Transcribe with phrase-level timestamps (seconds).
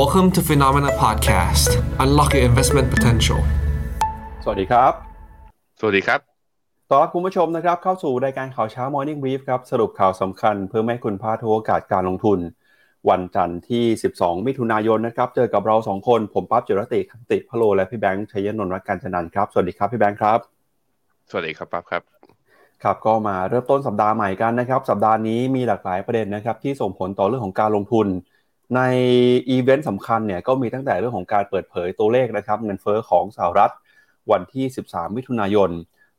[0.00, 1.68] Welcome to Phenomena Podcast.
[2.04, 3.40] Unlock your investment potential.
[4.44, 4.92] สวัสดีครับ
[5.80, 6.20] สวัสดีครับ
[6.90, 12.38] ต้อนรับคุณผู้ชมนะครับ เข้าสู่รายการข่าวเช้า Morning Brief ครับ สรุปข่าวสำคัญเพื่อไม่ให้คุณพลาดทุกโอกาสการลงทุน
[13.10, 13.84] วันจันทร์ที่
[14.16, 20.38] 12 มิถุนายนนะครับ เจอกับเรา2คน ผมปั๊บจิรติคันติพะโล และพี่แบงค์ชัยนนท์รักการจันนันท์ครับ สวัสดีครับพี่แบงค์ครับ
[21.30, 22.02] สวัสดีครับปั๊บครับ
[22.82, 28.08] ครับก็มาเริ่มต้นสัปดาห์ใหม่กันนะครับ สัปดาห์นี้มีหลากหลายประเด็นนะครับที่ส่งผลต่อเรื่องของการลงทุน
[28.76, 28.80] ใน
[29.50, 33.72] อีเวนต์สำคัญเนี่ยก็มีตั้งแต่เรื่องของการเปิดเผยตัวเลขนะครับเงินเฟ้อของสหรัฐ
[34.30, 35.70] วันที่ 13 มิถุนายน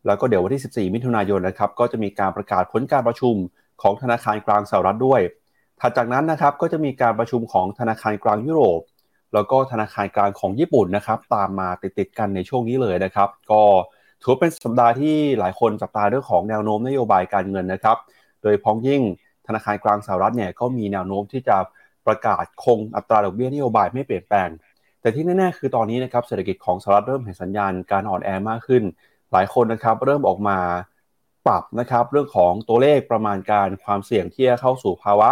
[0.05, 3.35] แล้วก็เดี๋ยววันที่ 14 มิถุนายนนะครับก็จะมีการประกาศผลการประชุม
[3.81, 5.21] ของธนาคารกลางสหรัฐด้วย
[5.81, 8.81] ถัดจากนั้นนะครับก็จะมีการประชุมของธนาคารกลางยุโรป
[9.33, 13.61] แล้วก็ธนาคารกลางของญี่ปุ่นนะครับตามมาติดๆกันในช่วงนี้เลยนะครับ ก็
[14.21, 17.97] ถือเป็นสัปดาห์ที่หลายคนจับตาเรื่องของแนวโน้มนโยบายการเงินนะครับ
[18.41, 19.01] โดยพ้องยิ่ง
[19.47, 21.57] ธนาคารกลางสหรัฐเนี่ยก็มีแนวโน้มที่จะ
[22.07, 24.49] ประกาศคงอัตราดอกเบี้ยนโยบายไม่เปลี่ยนแปลง
[25.01, 28.83] แต่ที่แน่ๆคือตอนนี้นะครับเศรษฐกิจของสหรัฐเริ่มเห็นสัญญาณการอ่อนแอมากขึ้น
[29.31, 30.57] หลายคนนะครับเริ่มออกมา
[31.47, 35.29] ปรับนะครับเรื่องของตัวเลขประมาณการความเสี่ยงที่จะเข้าสู่ภาวะ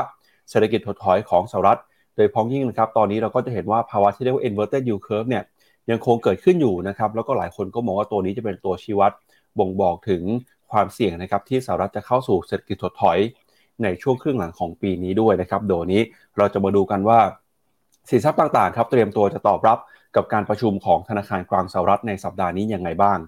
[0.49, 1.79] เศรษฐกิจถดถอยของสหรัฐ
[2.15, 5.43] โดยพ้องยิ่งนะครับตอนนี้เราก็จะเห็นว่าภาวะที่เรียกว่า inverted yield curve เนี่ย
[5.91, 9.11] ยังคงเกิดขึ้นอยู่นะครับแล้วก็หลายคนก็มองว่าตัวนี้จะเป็นตัวชี้วัด
[9.59, 10.23] บ่งบอกถึง
[10.71, 13.19] ความเสี่ยงนะครับที่สหรัฐจะเข้าสู่เศรษฐกิจถดถอย
[13.83, 16.01] ในช่วงครึ่งหลังของปีนี้ด้วยนะครับโดยนี้
[16.37, 17.19] เราจะมาดูกันว่า
[18.09, 19.79] สินทรัพย์ต่างๆครับเตรียมตัวจะตอบรับ
[20.15, 23.19] กับการประชุมของธนาคารกลางสหรัฐในสัปดาห์นี้ยังไงบ้าง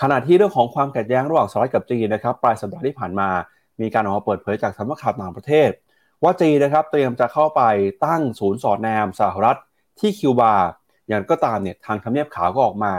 [0.00, 3.28] ขณะที่เรื่องของความขัดแย้งระหว่างสหรัฐกับจีนนะครับปลายสัปดาห์ที่ผ่านมา
[3.80, 5.70] มีการออกมาเปิดเผยจากสำนักข่าวต่างประเทศ
[6.22, 7.62] ว่าจีนนะครับเตรียมจะเข้าไป
[8.06, 9.58] ตั้งศูนย์สอดแนมสหรัฐ
[10.00, 10.54] ที่คิวบา
[11.08, 12.92] อย่างก็ตามเนี่ยทางทำเนียบขาวก็ออกมา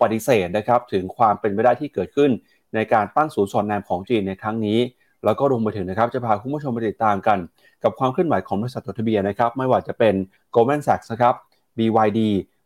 [0.00, 2.30] ปฏิเสธนะครับถึงความเป็นไปได้ที่เกิดขึ้น
[2.74, 4.78] ในการตั้งศูนย์สอดแนมของจีนในครั้งนี้
[5.24, 7.38] แล้วก็รวมไปถึงนะครับจะพาคุณผู้ชมไปติดตามกัน
[7.82, 10.14] กับความเคลื่อนไหวของบริษัทจดทะเบียนนะครับไม่ว่าจะเป็น
[10.54, 11.34] Goldman Sachs นะครับ
[11.78, 12.20] BYD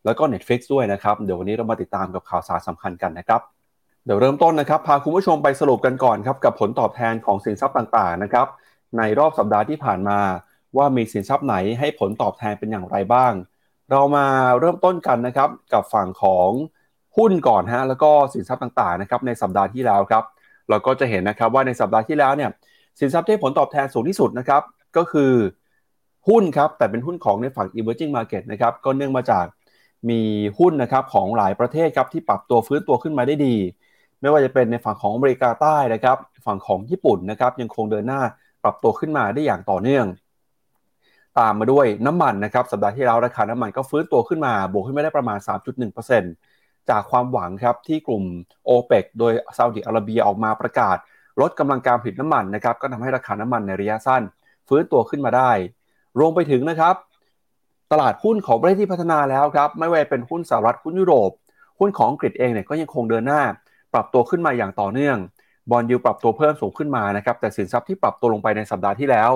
[0.05, 3.41] แล้วก็ Netflix ด้วยนะครับ เดี๋ยววันนี้เรามาติดตามกับข่าวสารสำคัญกันนะครับ
[4.05, 8.47] เดี๋ยวเริ่มต้นนะครับพาคุณผู้ชมไปสรุปกันก่อนครับกับผลตอบแทนของสินทรัพย์ต่างๆนะครับ
[8.98, 10.20] ในรอบสัปดาห์ที่ผ่านมา
[10.77, 13.33] ว่ามีสินทรัพย์ไหนให้ผลตอบแทนเป็นอย่างไรบ้าง
[13.91, 14.27] เรามา
[14.58, 16.51] เริ่มต้นกันนะครับกับฝั่งของ
[17.17, 20.24] หุ้นก่อนฮะแล้วก็สินทรัพย์ต่างๆนะครับในสัปดาห์ที่แล้วครับ
[20.70, 22.51] เราก็จะเห็นนะครับว่าในสัปดาห์ที่แล้วเนี่ย
[23.01, 24.62] สินทรัพย์ที่ผลตอบแทนสูงที่สุดนะครับ
[24.96, 25.33] ก็คือ
[26.29, 29.46] หุ้นครับแต่เป็นหุ้นของในฝั่ง emerging market นะครับก็เนื่องมาจาก
[30.11, 30.20] มี
[30.58, 33.56] หุ้นนะครับของหลายประเทศครับที่ปรับตัวฟื้นตัวขึ้นมาได้ดี
[34.20, 38.20] ไม่ว่าจะเป็นในฝั่งของอเมริกาใต้นะครับฝั่งของญี่ปุ่นนะครับยังคงเดินหน้า
[38.62, 40.06] ปรับตัวขึ้นมาได้อย่างต่อเนื่อง
[41.39, 46.48] ตามมาด้วยน้ำมันนะครับสัปดาห์ที่แล้วราคาน้ำมันก็ฟื้นตัวขึ้นมาบวกขึ้นมาได้ประมาณ 3.1%
[46.90, 48.24] จากความหวังครับที่กลุ่ม
[48.68, 50.96] o p e ปโดยซาอุดิอาระเบียออกมาประกาศ
[51.40, 54.22] ลดกำลังการผลิตน้ำมันนะครับก็ทำให้ราคาน้ำมันในระยะสั้น
[54.68, 55.50] ฟื้นตัวขึ้นมาได้
[56.18, 56.94] รวมไปถึงนะครับ
[57.92, 61.30] ตลาดหุ้นของประเทศที่พัฒนาแล้วครับไม่ว่าเป็นหุ้นสหรัฐหุ้นยุโรป
[61.78, 63.42] หุ้นของอังกฤษเองเนี่ยก็ยังคงเดินหน้า
[63.94, 65.16] ปรับตัวขึ้นมาอย่างต่อเนื่อง
[65.70, 69.30] bond yield ปรับตัวเพิ่มสูงขึ้นมานะครับแต่สินทรัพย์ที่ปรับตัวลงไปในสัปดาห์ที่แล้ว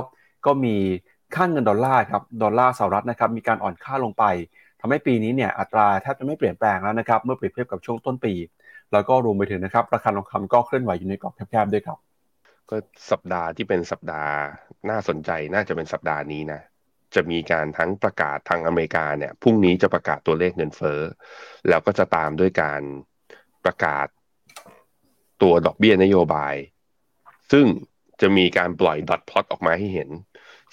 [0.46, 0.76] ก็มี
[1.34, 4.24] ค่าเงินดอลลาร์ครับดอลลาร์สหรัฐนะครับมีการอ่อนค่าลงไป
[4.84, 8.34] ทำให้ปีนี้เนี่ยอัตราแทบจะไม่เปลี่ยนแปลงแล้วนะครับเมื่อเปรียบเทียบกับช่วงต้นปี
[8.92, 11.98] แล้วก็รวมไปถึงนะครับราคาทองคำก็เคลื่อนไหวอยู่ในกรอบแคบๆด้วยครับ
[12.70, 12.76] ก็
[13.10, 14.34] สัปดาห์ที่เป็นสัปดาห์
[14.90, 16.60] น่าสนใจน่าจะเป็นสัปดาห์นี้นะ
[17.14, 21.00] จะมีการทั้งประกาศทางอเมริกาเนี่ยพรุ่งนี้จะประกาศตัวเลขเงินเฟ้อ
[21.68, 22.82] แล้วก็จะตามด้วยการ
[23.64, 24.06] ประกาศ
[25.42, 26.54] ตัวดอกเบี้ยนโยบาย
[27.52, 27.66] ซึ่ง
[28.20, 30.08] จะมีการปล่อยดอทพลอตออกมาให้เห็น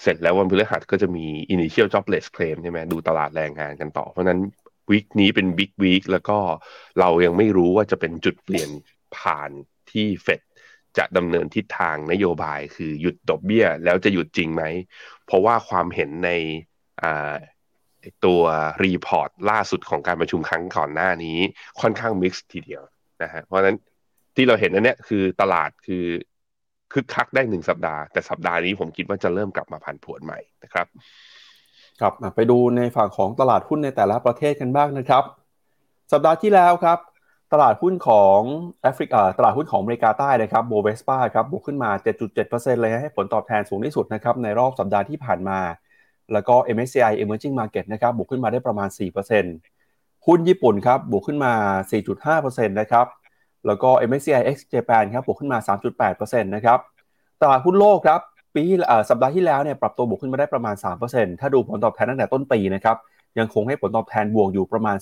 [0.02, 4.40] เสร็จแล้ววันพฤหัสก็จะมี initial jobless claim ใช่ไหมดูตลาดแรงงานกันต่อ เพราะนั้น
[4.90, 6.38] วีคนี้เป็นบิ๊กวีคแล้วก็
[7.00, 8.70] เรายังไม่รู้ว่าจะเป็นจุดเปลี่ยน
[9.18, 9.50] ผ่าน
[9.92, 10.42] ที่เฟด
[10.98, 14.64] จะดำเนินทิศทางนโยบายคือหยุดดอกเบี้ยแล้วจะหยุดจริงไหม
[15.26, 16.32] เพราะว่าความเห็นใน
[18.26, 18.42] ตัว
[18.84, 21.38] report ล่าสุดของการประชุมครั้งก่อนหน้านี้
[21.82, 22.84] ค่อนข้างมิกซ์ทีเดียว
[23.24, 23.76] นะฮะเพราะนั้น
[24.36, 26.06] ที่เราเห็นนั่นเนี่ยคือตลาดคือ
[26.94, 30.88] คึกคักได้หนึ่งสัปดาห์แต่สัปดาห์นี้ผมคิดว่าจะเริ่มกลับมาผันผวนใหม่นะครับ
[32.02, 35.24] ครับไปดูในฝั่งของตลาดหุ้นในแต่ละประเทศกันบ้างนะครับ
[36.12, 37.00] สัปดาห์ที่แล้วครับ
[37.54, 38.40] ตลาดหุ้นของ
[38.82, 41.90] แอฟริกาตลาดหุ้นของอเมริกาใต้นะครับโบเวสปาครับบวกขึ้นมา
[42.36, 45.60] 7.7%เลยให้ผลตอบแทนสูงที่สุดนะครับในรอบสัปดาห์ที่ผ่านมา
[46.34, 48.90] แล้วก็ MSCI Emerging Market นะครับบวกขึ้นมาได้ประมาณ
[49.58, 51.54] 4%หุ้นญี่ปุ่นครับบวกขึ้นมา
[52.16, 53.06] 4.5%นะครับ
[53.68, 55.60] แล้วก็ MSCI ex Japan ครับบวกขึ้นมา
[56.02, 56.80] 3.8%นะครับ
[57.42, 58.22] ตลาดหุ้นโลกครับ
[58.56, 58.64] ปี
[59.10, 60.76] สัปดาห์ที่แล้วเนี่ยปรับตัวบวกขึ้นมาได้ประมาณ
[61.08, 62.98] 3%ถ้าดูผลตอบแทนตั้งแต่ต้นปีนะครับ
[63.40, 64.96] ยังคงให้ผลตอบแทนบวกอยู่ประมาณ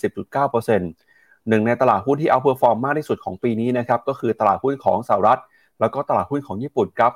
[0.51, 5.39] 10.9%หนึ่งในตลาดหุ้นที่ outperform มากที่สุดของปีนี้นะครับก็คือตลาดหุ้นของสหรัฐ
[5.79, 7.11] แล้วก็ตลาดหุ้นของญี่ปุ่นครับ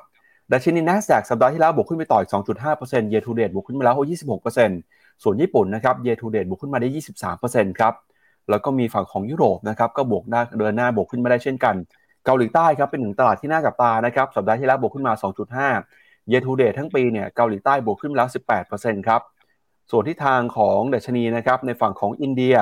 [0.52, 2.30] ดัชนี NASDAQ สัปดาห์ที่แล้วบวกขึ้นไปต่ออีก
[2.70, 3.96] 2.5% year to date บวกขึ้นมาแล้ว
[4.60, 6.88] 26%ส่วนญี่ปุ่นนะครับ year to date บวกขึ้นมาได้
[7.34, 7.92] 23%ครับ
[8.50, 11.74] แล้วก็มีฝั่งของยุโรปนะครับก็บวกได้าเดินหน้าบวกขึ้นมาได้เช่นกัน
[12.24, 15.12] เกาหลีใต้ครับเป็นหนึ่งตลาดที่น่าจับตานะครับสัปดาห์ที่แล้วบวกขึ้นมา
[15.72, 18.28] 2.5 year to date ทั้งปีเนี่ยเกาหลีใต้บวกขึ้นแล้ว
[18.68, 19.20] 18%ครับ
[19.90, 22.56] ส่วนที่ทางของดัชนีนะครับในฝั่งของอินเดีย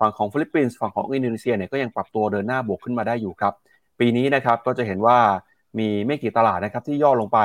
[0.00, 3.54] ฝั่งของฟิลิปปินส์ฝั่งของอินโดนีเซียเนี่ยก็ยังปรับตัวเดินหน้าบวกขึ้นมาได้อยู่ครับ
[3.98, 5.18] ปีนี้นะครับก็จะเห็นว่า
[5.78, 7.38] มีไม่กี่ตลาดนะครับที่ย่อลงไป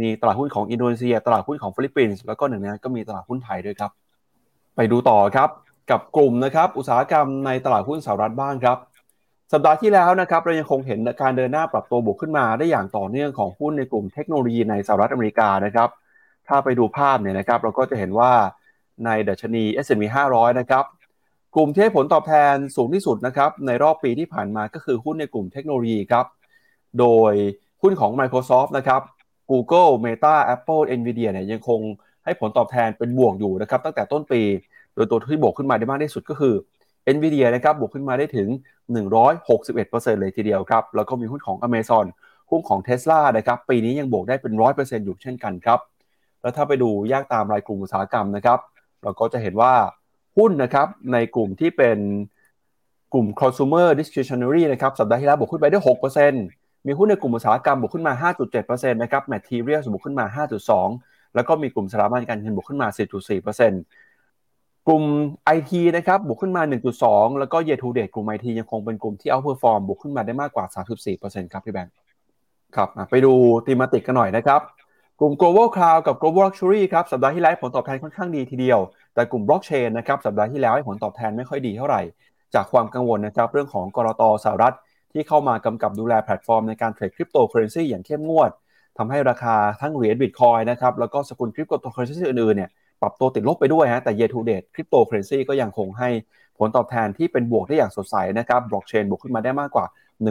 [0.00, 3.90] มีตลาดหุ้นของอินโดนีเซีย ตลาดหุ้นของฟิลิปปินส์แล้วก็หนึ่งในนั้นก็มีตลาดหุ้นไทยด้วยครับ
[4.76, 5.48] ไปดูต่อครับ
[5.90, 8.78] กับกลุ่มนะครับอุตสาหกรรมในตลาดหุ้นสหรัฐบ้างครับ
[9.52, 15.88] สัปดาห์ที่แล้วนะครับเรายังคงเห็นการเดินหน้าปรับตัวบวกขึ้นมาได้อย่างต่อเนื่องของหุ้นในกลุ่มเทคโนโลยีในสหรัฐอเมริกานะครับ
[16.48, 18.32] ถ้าไปดูภาพเนี่ยนะครับเราก็จะเห็นว่า
[19.04, 20.84] ในดัชนี S&P 500 นะครับ
[21.54, 26.26] กลุ่มที่ให้ผลตอบแทนสูงที่สุดนะครับในรอบปีที่ผ่านมาก็คือหุ้นในกลุ่มเทคโนโลยีครับ
[26.98, 27.32] โดย
[27.82, 29.02] หุ้นของ Microsoft นะครับ
[29.50, 31.80] Google Meta Apple Nvidia เนี่ยยังคง
[32.24, 34.42] ให้ผลตอบแทนเป็นบวกอยู่นะครับตั้งแต่ต้นปี
[35.00, 36.54] ดยตัวที่บวกขึ้นมาได้มากที่สุดก็คือ
[37.14, 38.48] Nvidia นะครับบวกขึ้นมาได้ถึง
[39.34, 42.06] 161%เลยทีเดียวครับ แล้วก็มีหุ้นของ Amazon
[42.50, 45.78] หุ้นของ Tesla นะครับปีนี้ยังบวกได้เป็น 100%อยู่เช่นกันครับ
[46.42, 48.58] แล้วถ้าไปดูแยกตามรายกลุ่มอุตสาหกรรมนะครับ
[49.02, 49.72] เราก็จะเห็นว่า
[50.36, 51.98] หุ้นนะครับในกลุ่มที่เป็น
[53.12, 55.78] กลุ่ม consumer discretionary นะครับสัปดาห์ที่แล้วบวกขึ้นไปได้
[56.32, 60.44] 6%มีหุ้นในกลุ่มอุตสาหกรรมบวกขึ้นมา 5.7%นะครับ materials บวกขึ้นมา
[60.80, 64.09] 5.2 แล้วก็มีกลุ่มสถาบันการเงินบวกขึ้นมา 4.4%
[64.88, 65.04] กลุ่ม
[65.56, 66.62] IT นะครับบวกขึ้นมา
[67.00, 70.64] 1.2 แล้วก็ year to date กลุ่ม IT ยังคงเป็นกลุ่มที่ outperform บวกขึ้นมาได้มากกว่า
[71.08, 71.92] 34%ครับพี่แบงค์
[72.76, 73.32] ครับไปดู
[73.66, 74.60] ธีมาติกกันหน่อยนะครับ
[75.20, 78.80] กลุ่ม global cloud กับ global luxury ครับสัปดาห์ที่แล้วผลตอบแทนค่อนข้างดีทีเดียว
[79.14, 82.02] แต่กลุ่ม blockchain นะครับสัปดาห์ที่แล้วให้ผลตอบแทนไม่ค่อยดีเท่าไหร่
[82.54, 84.22] จากความกังวลนะครับเรื่องของก.ล.ต.
[84.44, 84.74] สหรัฐ
[85.12, 88.50] ที่เข้ามากำกับดูแลแพลตฟอร์มในการเทรดคริปโตเคอเรนซีอย่างเข้มงวด
[88.98, 92.70] ทำให้ราคาทั้งเหรียญบิตคอยน์นะครับแล้วก็สกุลคริปโตเคอเรนซีอื่นๆเนี่ย
[93.02, 96.08] ปรับตัวติดลบไปด้วยฮะแต่ year to date คริปโตเคอเรนซีก็ยังคงให้
[96.58, 99.86] ผลตอบแทนที่เป็นบวกได้อย่างสดใสนะครับบล็อกเชนบวกขึ้นมาได้มากกว่า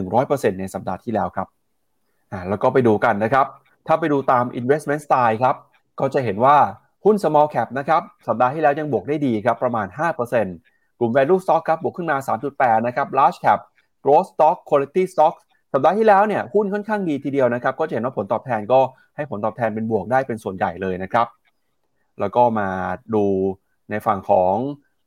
[0.08, 1.48] 100%ในสัปดาห์ที่แล้วครับ
[2.32, 3.46] อ่าแล้วก็ไปดูกันนะครับ
[3.86, 5.56] ถ้าไปดูตาม investment style ครับ
[6.00, 6.56] ก็จะเห็นว่า
[7.04, 9.86] หุ้น small cap นะครับสัปดาห์ที่แล้วยังบวกได้ดีครับประมาณ
[10.42, 12.16] 5%กลุ่ม value stock ครับบวกขึ้นมา
[12.52, 13.58] 3.8 นะครับ large cap
[14.04, 15.34] growth stock quality stock
[15.72, 18.80] สัปดาห์ที่แล้วเนี่ยหุ้นค่อนข้างดีทีเดียวนะครับก็จะเห็นว่าผลตอบแทนก็
[19.16, 21.26] ให้ผลตอบแทนเป็นบวกได้เป็นส่วนใหญ่เลยนะครับ
[22.20, 22.68] แล้วก็มา
[23.14, 23.24] ดู
[23.90, 24.56] ในฝั่งของ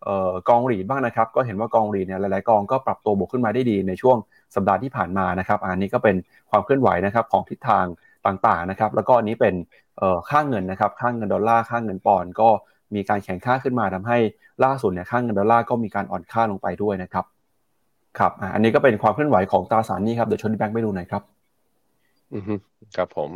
[0.08, 4.18] ออกอง REIT บ้างนะครับ ก็เห็นว่ากอง REIT เนี่ยหลายๆกองก็ปรับตัวบวกขึ้นมาได้ดีในช่วง
[4.56, 6.16] สัปดาห์ที่ผ่านมานะครับ อันนี้ก็เป็น
[6.50, 7.86] ความเคลื่อนไหวนะครับของทิศทาง
[8.26, 9.56] ต่างๆนะครับ แล้วก็อันนี้เป็น
[10.30, 12.50] ค่าเงินนะครับ ค่าเงินดอลลาร์ค่าเงินปอนด์ก็
[12.96, 14.18] มีการแข็งค่าขึ้นมาทำให้
[14.64, 17.26] ล่าสุดเนี่ยค่าเงินดอลลาร์ก็มีการอ่อนค่าลงไปด้วยนะครับ
[18.20, 21.24] ครับอันนี้ก็เป็นความเคลื่อนไหวของตราสารหนี้ครับเดี๋ยวชวนแบงค์ไปดูหน่อยครับ
[22.34, 22.54] อือฮึ
[22.96, 23.30] ครับผม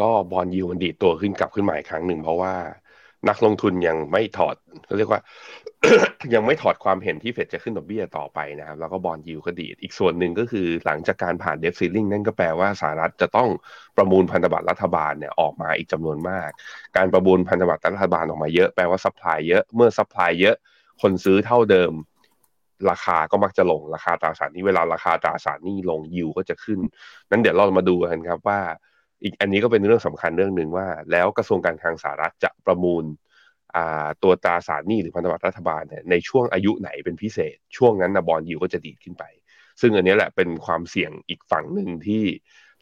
[0.00, 2.52] ก็อลยูมันดีดตัวขึ้นกลับขึ้นมาอีกครั้งหนึ่งเพราะว่า
[3.28, 4.56] นักลงทุนยังไม่ถอด
[4.86, 5.20] เขาเรียกว่า
[6.34, 13.48] ยังไม่ถอดความเห็นที่เฟดจะขึ้นดอกเบี้ยต่อไปนะครับ แล้วก็ bond yield ก็ดีดอีกส่วนหนึ่งก็คือหลังจากการผ่าน debt ceiling นั่นก็แปลว่าสหรัฐจะต้อง
[13.96, 16.50] ประมูลพันธบัตรรัฐบาลเนี่ยออกมาอีกจำนวนมาก
[16.96, 20.56] การประมูลพันธบัตรรัฐบาลออกมาเยอะแปลว่า supply เยอะเมื่อ supply เยอะ
[21.02, 21.92] คนซื้อเท่าเดิม
[22.90, 26.80] ราคาก็มักจะลงราคาตราสารหนี้เวลาราคาตราสารหนี้ลง yield ก็จะขึ้น
[27.30, 28.60] นั้นเดี๋ยวเรามาดูกันครับว่า
[29.22, 33.04] อีกอันนี้ก็เป็นเรื่องสำคัญเรื่องหนึ่งว่า แล้วกระทรวงการคลังสหรัฐจะประมูล
[34.22, 39.24] ตัวตราสารหนี้หรือพันธบัตรรัฐบาลเนี่ยในช่วงอายุไหนเป็นพิเศษ ช่วงนั้นนะบอลยิวก็จะดีดขึ้นไป
[39.80, 42.24] ซึ่งอันนี้แหละเป็นความเสี่ยงอีกฝั่งหนึ่งที่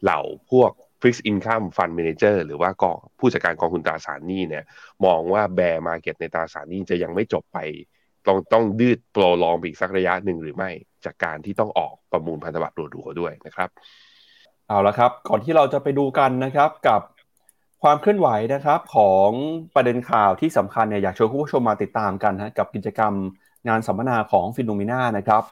[0.03, 0.21] เหล่า
[0.51, 0.71] พวก
[1.01, 4.63] Fixed Income Fund Manager หรือว่ากองผู้จัดการกองทุนตราสารหนี้เนี่ย
[5.05, 7.57] มองว่าแบร์มาเก็ตในตราสารหนี้จะยังไม่จบไป
[8.27, 10.69] ต้องต้องดืดโปรลองอีกสักระยะหนึ่งหรือไม่
[11.05, 13.69] จากการที่ต้องออกประมูลพันธบัตรรัวๆด้วยนะครับ
[14.71, 17.01] เอาละครับ ก่อนที่เราจะไปดูกันนะครับกับ
[17.83, 19.29] ความเคลื่อนไหวนะครับของ
[19.75, 23.13] ประเด็นข่าวที่สำคัญเนี่ยอยากชวนคุณผู้ชมมาติดตามกันนะกับกิจกรรม
[23.67, 25.43] งานสัมมนาของ Finnomena นะครับ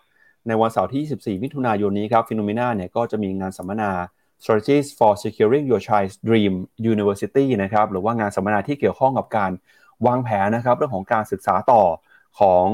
[0.48, 3.92] ในวันเสาร์ที่ 24 มิถุนายนนี้ครับ Finnomena เนี่ยก็จะมีงานสัมมนา
[4.42, 6.54] strategies for securing your child's dream
[6.92, 9.52] university นะครับหรือว่างานสัมมนาที่เกี่ยวข้องกับการ
[10.08, 11.84] วางแผนนะครับเรื่องของการศึกษาต่อ
[12.40, 12.68] ของ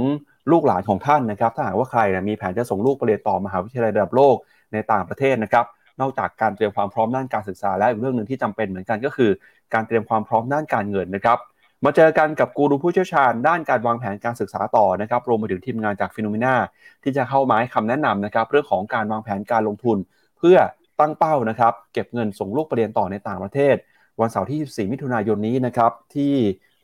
[0.52, 4.36] ลูกหลานของท่านนะครับถ้าหากว่าใครนะมีแผนจะส่งลูกไปเรียนต่อมหาวิทยาลัยระดับโลก
[4.74, 5.68] ในต่างประเทศนะครับ
[6.02, 9.32] นอกจากการเตรียมความพร้อมด้านการศึกษาและอีกเรื่องหนึ่งที่จำเป็นเหมือนกันก็คือ
[9.74, 11.38] การเตรียมความพร้อมด้านการเงินนะครับ
[11.86, 16.56] มาเจอกันกับกูรูผู้เชี่ยวชาญ ด้านการวางแผนการศึกษาต่อนะครับรวมไปถึงทีมงานจากฟิโนเมนา
[17.04, 19.98] ที่จะเข้ามาให้คำแนะนำนะครับเรื่องของการวางแผนการลงทุน
[20.38, 20.58] เพื่อ
[21.00, 23.76] ตั้งเป้านะครับเก็บเงินส่งลูกไปเรียนต่อในต่างประเทศ
[24.22, 26.34] วันเสาร์ที่ 24 มิถุนายนนี้นะครับที่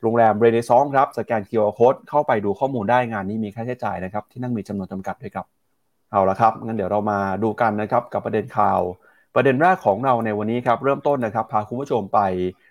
[0.01, 5.58] โรงแรมเรเนซองครับสแกน QR Code เข้าไปดูข้อมูลได้งานนี้มีค่าใช้จ่ายนะครับที่นั่งมีจำนวนจำกัดด้วยครับ
[6.11, 8.81] เอาละครับงั้นเดี๋ยวเรามาดูกันนะครับกับประเด็นข่าว
[9.35, 12.19] ประเด็นแรกของเราในวันนี้ครับเริ่มต้นนะครับพาคุณผู้ชมไป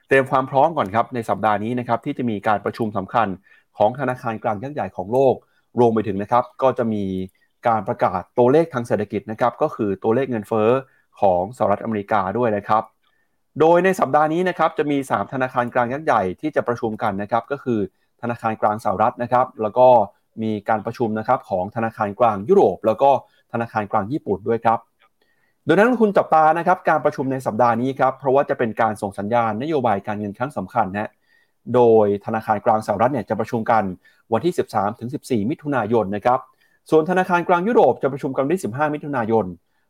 [0.08, 3.28] เตรียมความพร้อมก่อนครับในสัปดาห์นี้นะครับที่จะมีการประชุมสำคัญ
[3.78, 5.34] ของธนาคารกลางยักษ์ใหญ่ของโลก
[5.80, 7.04] รวมไปถึงนะครับก็จะมี
[7.68, 10.70] การประกาศตัวเลขทางเศรษฐกิจนะครับก็คือตัวเลขเงินเฟ้อ
[11.20, 12.82] ของสหรัฐอเมริกาด้วยนะครับ
[13.60, 17.80] โดยในสัปดาห์นี้นะครับจะมี 3 ธนาคารกลางยักษ์ใหญ่ที่จะประชุมกันนะครับก็คือ
[18.22, 19.88] ธนาคารกลางสหรัฐนะครับ แล้วก็
[20.42, 23.10] มีการประชุมนะครับของธนาคารกลางยุโรป แล้วก็
[23.52, 24.78] ธนาคารกลางญี่ปุ่นด้วยครับ
[25.64, 31.10] โดยนั้นคุณจับตานะครับการประชุมในสัปดาห์นี้ครับเพราะว่าจะเป็นการส่งสัญญาณนโยบายการเงินครั้งสำคัญนะ
[31.74, 33.82] โดยธนาคารกลางสหรัฐเนี่ยจะประชุมกัน
[34.32, 36.38] วันที่ 13ถึง14 มิถุนายนนะครับ
[36.90, 39.46] ส่วนธนาคารกลางยุโรปจะประชุมกันวันที่ 15 มิถุนายน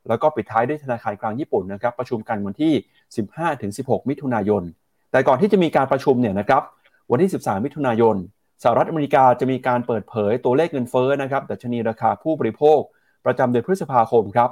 [0.08, 2.72] แล้วก็ปิดท้ายด้วยธนาคารกลางญี่ปุ่นนะครับประชุมกันวันที่
[3.16, 4.62] 15ถึง16 มิถุนายน
[5.10, 6.62] แต่ก่อนที่จะมีการประชุมเนี่ยนะครับ
[7.10, 8.16] วันที่ 13 มิถุนายน
[8.62, 12.80] สหรัฐอเมริกาจะมีการเปิดเผยตัวเลขเงินเฟ้อนะครับดัชนีราคาผู้บริโภค
[13.24, 14.50] ประจำเดือนพฤษภาคมครับ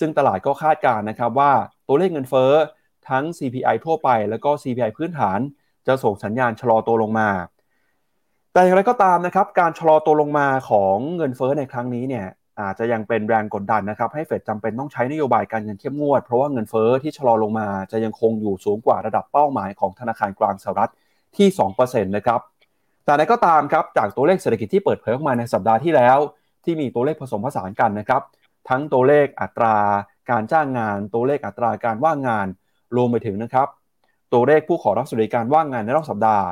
[0.00, 1.52] ซึ่งตลาดก็คาดการณ์นะครับว่า
[1.88, 2.52] ตัวเลขเงินเฟ้อ
[3.08, 5.38] ทั้ง CPI ทั่วไป แล้วก็ CPI พื้นฐาน
[5.86, 7.28] จะส่งสัญญาณชะลอตัวลงมา
[8.52, 12.26] แต่อย่างไรก็ตามนะครับการชะลอตัวลงมาของเงินเฟ้อในครั้งนี้เนี่ย
[12.60, 20.90] อาจจะยังเป็นแรงกดดันนะครับให้เฟดจำเป็นต้องใช้นโยบายการเงินเข้มงวด เพราะว่าเงินเฟ้อที่ชะลอลงมาจะยังคงอยู่สูงกว่าระดับเป้าหมายของธนาคารกลางสหรัฐ
[21.36, 21.48] ที่
[21.80, 22.40] 2%นะครับ
[23.04, 26.18] แต่ใดก็ตามครับจากตัวเลขเศรษฐกิจที่เปิดเผยออกมาในสัปดาห์ที่แล้ว
[26.64, 28.22] ที่มีตัวเลขผสมผสานกันนะครับ
[28.68, 29.76] ทั้งตัวเลขอัตรา
[30.30, 32.46] การจ้างงาน ตัวเลขอัตราการว่างงาน
[32.96, 33.68] รวมไปถึงนะครับ
[34.32, 36.46] ตัวเลขผู้ขอรับสวัสดิการว่างงานในรอบสัปดาห์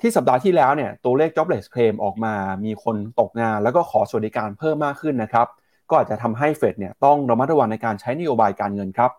[0.00, 2.34] ที่สัปดาห์ที่แล้วเนี่ยตัวเลข jobless claim ออกมา
[2.64, 5.46] มีคนตกงาน แล้วก็ขอสวัสดิการเพิ่มมากขึ้นนะครับ
[5.88, 9.10] ก็อาจจะทำให้เฟดเนี่ยต้องระมัดระวังในการใช้นโยบายการเงินครับ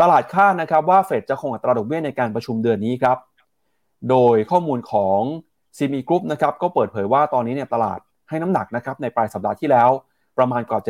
[0.00, 3.18] ตลาดคาดนะครับว่าเฟดจะคงอัตราดอกเบี้ยในการประชุมเดือนนี้ครับ
[4.10, 5.20] โดยข้อมูลของ
[5.76, 9.90] ซีมีกรุ๊ปนะครับก็เปิดเผยว่าตอนนี้เนี่ยตลาดให้น้ำหนักนะครับในปลายสัปดาห์ที่แล้ว
[10.38, 10.80] ประมาณกว่า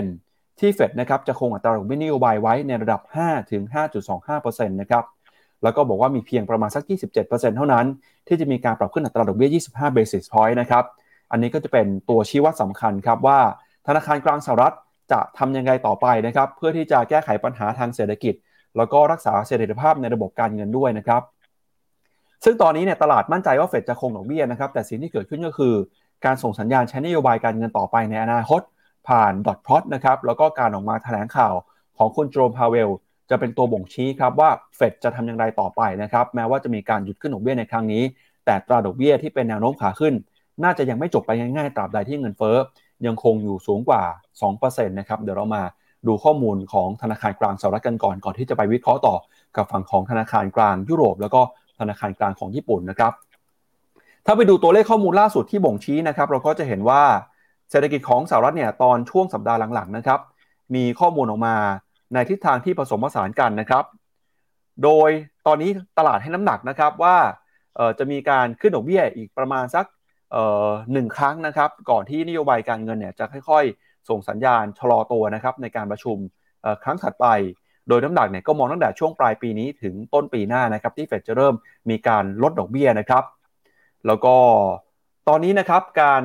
[0.00, 3.62] 70%ที่เฟดนะครับจะคงอัตราดอกเบี้ยนโยบายไว้ในระดับ 5 ถึง
[4.16, 5.04] 5.25%นะครับ
[5.62, 6.82] แล้วก็บอกว่ามีเพียงประมาณสัก
[7.18, 7.86] 27%เท่านั้น
[8.26, 10.84] ที่จะมีการปรับขึ้นอัตราดอกเบี้ย 25 basis point นะครับ
[11.30, 13.38] อันนี้ก็จะเป็นตัวชี้วัดสำคัญครับว่า
[13.86, 14.74] ธนาคารกลางสหรัฐ
[15.12, 18.34] จะทำยังไงต่อไปนะครับเพื่อที่จะแก้ไขปัญหาทางเศรษฐกิจ
[18.76, 21.22] แล้วก็รักษาเสถียรภาพในระบบการเงินด้วยนะครับ
[22.44, 25.74] ซึ่งตอนนี้เนี่ยตลาดมั่นใจว่าเฟดจะคงดอกเบี้ยนะครับ แต่สิ่งที่เกิดขึ้นก็คือ
[26.24, 28.60] การส่งสัญญาณใช้นโยบายการเงินต่อไปในอนาคต
[29.08, 31.54] ผ่านดอทพลอตนะครับ แล้วก็การออกมาแถลงข่าว
[31.98, 32.90] ของคุณโจมพาเวล
[33.30, 38.02] จะเป็นตัวบ่งชี้ครับว่าเฟดจะทำอย่างไรต่อไปนะครับ แม้ว่าจะมีการหยุดขึ้นดอกเบี้ยในครั้งนี้
[38.46, 40.14] แต่ตราดอกเบี้ยที่เป็นแนวโน้มขาขึ้น
[40.64, 42.56] น่าจะยังไม่จบไปง่ายๆ ตราบใดที่เงินเฟ้อ
[43.06, 44.02] ยังคงอยู่สูงกว่า
[44.50, 45.62] 2%นะครับ เดี๋ยวเรามา
[46.06, 49.16] ดูข้อมูลของธนาคารกลางสหรัฐกันก่อน ก่อนที่จะไปวิเคราะห์ต่อ
[49.56, 51.42] กับฝั่งของธนาคารกลางยุโรป แล้วก็
[51.78, 53.12] ธนาคารกลางของญี่ปุ่นนะครับ
[54.26, 57.02] ถ้าไปดูตัวเลขข้อมูลล่าสุดที่บ่งชี้นะครับ เราก็จะเห็นว่า
[57.70, 60.20] เศรษฐกิจของสหรัฐเนี่ยตอนช่วงสัปดาห์หลังๆนะครับ
[60.74, 61.56] มีข้อมูลออกมา
[62.14, 63.84] ในทิศทางที่ผสมผสานกันนะครับ
[64.84, 65.10] โดย
[65.46, 67.16] ตอนนี้ตลาดให้น้ำหนักนะครับว่า
[67.98, 69.84] จะมีการขึ้นดอกเบี้ยอีกประมาณสัก
[70.92, 76.16] หนึ่งครั้งนะครับ ก่อนที่นโยบายการเงินเนี่ยจะค่อย ๆ ส่งสัญญาณชะลอตัวนะครับในการประชุม
[76.82, 77.26] ครั้งถัดไป
[77.88, 81.54] โดยน้ำหนักเนี่ยก็มองตั้งแต่ช่วงปลายปีนี้ถึงต้นปีหน้านะครับที่เฟดจะเริ่ม
[81.90, 83.24] มีการลดดอกเบี้ยนะครับ
[84.06, 84.34] แล้วก็
[85.28, 86.22] ตอนนี้นะครับการ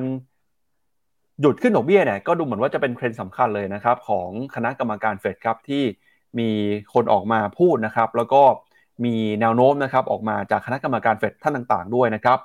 [1.41, 5.83] หยุดขึ้นดอกเบี้ยเนี่ยก็ดูเหมือนว่าจะเป็นเทรนด์สำคัญเลยนะครับของคณะกรรมการเฟดครับที่
[6.39, 6.49] มี
[6.93, 8.41] คนออกมาพูดนะครับ แล้วก็
[9.05, 12.39] มีแนวโน้มนะครับออกมาจากคณะกรรมการเฟดท่านต่างๆ ด้วยนะครับ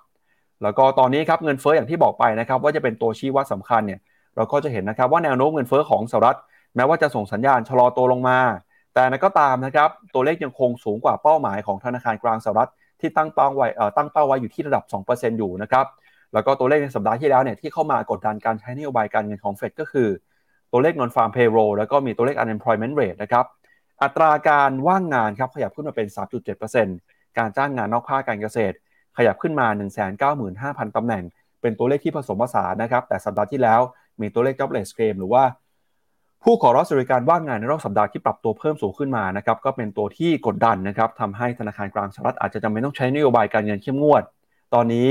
[0.62, 4.00] แล้วก็ตอนนี้ครับเงินเฟ้ออย่างที่บอกไปนะครับ ว่าจะเป็นตัวชี้วัดสำคัญเนี่ย
[4.36, 6.38] เราก็จะเห็นนะครับว่าแนวโน้มเงินเฟ้อของสหรัฐ
[6.76, 8.38] แม้ว่าจะส่งสัญญาณชะลอตัวลงมา
[8.96, 15.86] แต่นั้นก็ตามนะครับตัวเลขยังคงสูงกว่าเป้าหมายของธนาคารกลางสหรัฐที่ตั้งเป้าไว้ตั้งเป้าไว้อยู่ที่ระดับ 2%อยู่นะครับ
[16.32, 20.08] แล้วก็ตัวเลขในสัปดาห์ที่แล้วเนี่ยที่เข้ามากดดันการใช้นโยบายการเงินของเฟดก็คือ
[20.72, 23.44] ตัวเลข non farm payroll แล้วก็มีตัวเลข unemployment rate นะครับ
[24.02, 26.08] อัตราการว่างงานครับขยับขึ้นมาเป็น
[26.76, 28.76] 3.7%การจ้างงานนอกภาคการเกษตร
[29.16, 29.66] ขยับขึ้นมา
[30.32, 31.24] 195,000ตำแหน่ง
[31.60, 33.80] เป็นตัวเลขที่ผสมผสานนะครับแต่สัปดาห์ที่แล้ว
[34.20, 35.42] มีตัวเลข jobless claim หรือว่า
[36.42, 44.22] ผู้ขอรับสวัสดิการว่างงานในรอบสัปดาห์ที่ปรับตัวเพิ่มสูงขึ้นมานะครับก็เป็นตัวที่กดดันนะครับทำให้ธนาคารกลางสหรัฐอาจจะจำเป็นต้องใช้นโยบายการเงินเข้มงวด
[44.74, 45.08] ตอนนี้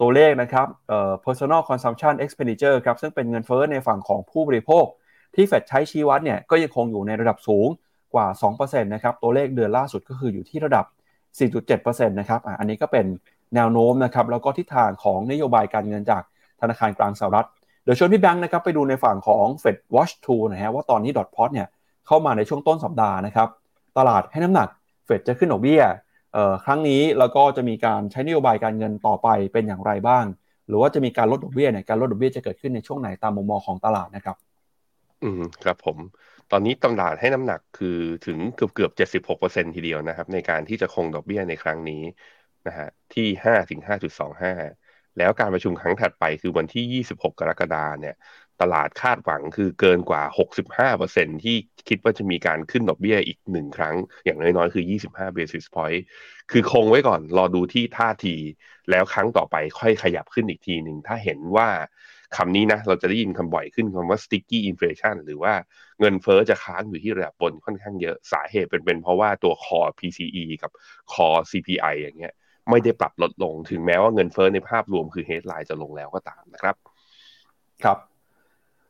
[0.00, 4.84] ตัวเลขนะครับเอ่อ personal consumption expenditure ครับซึ่งเป็นเงินเฟ้อในฝั่งของผู้บริโภค
[5.34, 7.68] ที่เฟดใช้ชี้วัดเนี่ยก็ยังคงอยู่ในระดับสูง
[8.14, 8.26] กว่า
[8.56, 10.84] 2%นะครับตัวเลขเดือนล่าสุดก็คืออยู่ที่ระดับ
[11.48, 13.06] 4.7%นะครับอันนี้ก็เป็น
[13.54, 16.22] แนวโน้มนะครับแล้วก็ทิศทางของนโยบายการเงินจาก
[16.60, 17.48] ธนาคารกลางสหรัฐ
[17.84, 21.68] เดี๋ยวชวนพี่แบงค์นะครับไปดูในฝั่งของ Fed Watch 2นะฮะว่าตอนนี้ดอทพอตเนี่ย
[22.06, 23.48] เข้ามาในช่วงต้นสัปดาห์นะครับ
[23.98, 24.68] ตลาดให้น้ำหนัก
[25.04, 25.82] เฟดจะขึ้นดอกเบี้ย
[26.64, 30.24] ครั้งนี้แล้วก็จะมีการใช้นโยบายการเงินต่อไปเป็นอย่างไรบ้าง
[30.68, 34.36] หรือว่าจะมีการลดดอกเบี้ยเนี่ยการลดดอกเบี้ยจะเกิดขึ้นในช่วงไหนตามมุมมองของตลาดนะครับ
[35.22, 35.98] อืมครับผม
[36.50, 42.02] ตอนนี้ตลาดให้น้ำหนักคือถึงเกือบเกือบเจ็ดสิบหกเปอร์เซ็นทีเดียวนะครับ ในการที่จะคงดอกเบี้ยในครั้งนี้
[42.66, 44.52] นะฮะที่ห้าถึงห้าจุดสองห้า
[45.18, 48.14] แล้วการประชุมครั้งถัดไปคือวันที่ 26 กรกฎาเนี่ย
[48.62, 51.56] ตลาดคาดหวังคือเกินกว่า 65%ที่
[51.88, 56.00] คิดว่าจะมีการขึ้นดอกเบี้ยอีกหนึ่งครั้ง อย่างน้อยๆ คือ 25 basis point
[56.50, 58.36] คือคงไว้ก่อนรอดูที่ท่าที
[58.90, 61.68] แล้วครั้งต่อไปค่อยขยับขึ้นอีกทีหนึ่งถ้าเห็นว่า
[62.36, 65.54] คำนี้นะ เราจะได้ยินคำบ่อยขึ้นคำว่า sticky inflation หรือว่า
[66.00, 70.70] เงินเฟอ้อจะค้างอยู่ที่ระดับบนค่อนข้างเยอะสาเหตุเป็นเป็นเพราะว่าตัว core PCE กับ
[71.12, 72.34] core CPI อย่างเงี้ย
[72.70, 76.76] ไม่ได้ปรับลดลง ถึงแม้ว่าเงินเฟอ้อในภาพรวมคือ headline จะลงแล้วก็ตามนะครับ
[77.84, 77.98] ครับ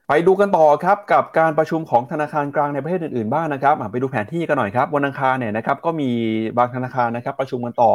[0.09, 6.11] ไปดูกันต่อครับกับการประชุมของธนาคารกลางในประเทศอื่นๆบ้างนะครับไปดูแผนที่กันหน่อยครับวันอังคารเนี่ยนะครับก็มี
[6.59, 7.93] บางธนาคารนะครับ ประชุมกันต่อ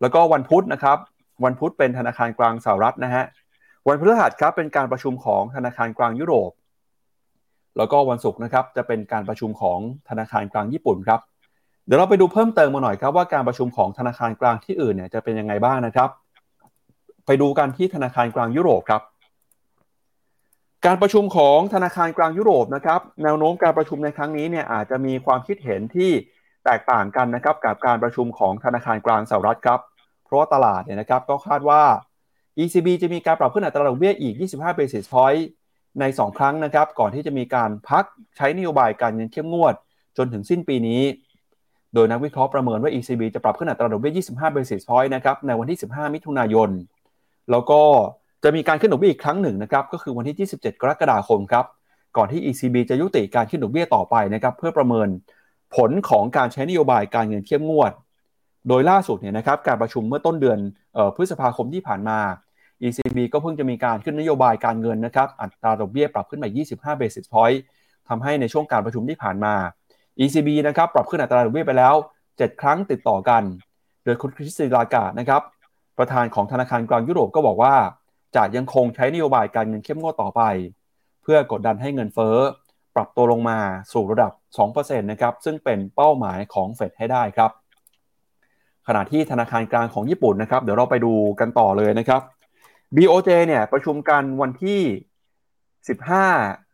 [0.00, 0.98] แล้วก็วันพุธนะครับ
[1.44, 3.24] วันพุธเป็นธนาคารกลางสหรัฐนะฮะ
[3.88, 6.50] วันพฤหัสครับเป็นการประชุมของธนาคารกลางยุโรป
[7.76, 9.78] แล้วก็วันศุกร์นะครับจะเป็นการประชุมของ
[10.08, 11.20] ธนาคารกลางญี่ปุ่นครับ
[11.92, 16.08] ดี๋ยวเราไปดูเพิ่มเติมมาหน่อยครับว่าการประชุมของธนาคารกลางที่อื่นเนี่ยจะเป็นยังไงบ้างนะครับ
[17.26, 19.02] ไปดูกันที่ธนาคารกลางยุโรปครับ
[20.86, 26.10] การประชุมของธนาคารกลางยุโรปนะครับแนวโน้มการประชุมในครั้งนี้เนี่ยอาจจะมีความคิดเห็นที่
[26.64, 29.80] แตกต่างกันนะครับกับการประชุมของธนาคารกลางสหรัฐครับ
[30.24, 31.82] เพราะว่าตลาดเนี่ยนะครับก็คาดว่า
[32.62, 35.42] ECB จะมีการปรับขึ้นอัตราดอกเบี้ยอีก 25 basis point
[36.00, 38.04] ใน 2 ครั้งนะครับก่อนที่จะมีการพัก
[38.36, 39.74] ใช้นโยบายการเงินเข้มงวด
[40.16, 41.02] จนถึงสิ้นปีนี้
[41.94, 46.70] โดยนักวิเคราะห์ประเมินว่า ECB จะปรับขึ้นอัตราดอกเบี้ย 25 basis point นะครับ ในวันที่ 15 มิถุนายน
[47.50, 47.80] แล้วก็
[48.44, 51.64] จะมีการขึ้นดอกเบี้ยอีกครั้งหนึ่งนะครับ ก็คือวันที่ 27 กรกฎาคมครับ
[52.16, 55.08] ก่อนที่ ECB จะยุติการขึ้นดอกเบี้ยต่อไปนะครับ เพื่อประเมิน
[55.76, 57.92] ผลของการใช้นโยบายการเงินเข้มงวด
[58.68, 60.58] โดยล่าสุดเนี่ยนะครับ การประชุมเมื่อต้นเดือน
[61.14, 62.18] พฤษภาคมที่ผ่านมา
[62.82, 66.48] ECB ก็เพิ่งจะมีการขึ้นนโยบายการเงินนะครับ อัตราดอกเบี้ยปรับขึ้นมา
[66.96, 67.58] 25 basis point
[68.08, 69.54] ทำให้ในช่วงการประชุมที่ผ่านมา
[70.24, 71.94] ECB นะครับปรับขึ้นอัตราดอกเบี้ยไปแล้ว
[72.28, 73.42] 7 ครั้งติดต่อกัน
[74.04, 75.42] โดยคุณคริสติลากาดนะครับ
[75.98, 77.74] ประธานของธนาคารกลางยุโรปก็บอกว่า
[78.36, 80.42] จะยังคงใช้นโยบายการเงินเข้มงวดต่อไป
[81.22, 82.36] เพื่อกดดันให้เงินเฟ้อ
[82.96, 83.58] ปรับตัวลงมา
[83.92, 84.32] สู่ระดับ
[84.70, 87.50] 2%นะครับซึ่งเป็นเป้าหมายของเฟดให้ได้ครับ
[88.86, 92.20] ขณะที่ธนาคารกลางของญี่ปุ่นนะครับ เดี๋ยวเราไปดูกันต่อเลยนะครับ
[92.96, 94.80] BOJ เนี่ยประชุมกันวันที่
[95.98, 96.69] 15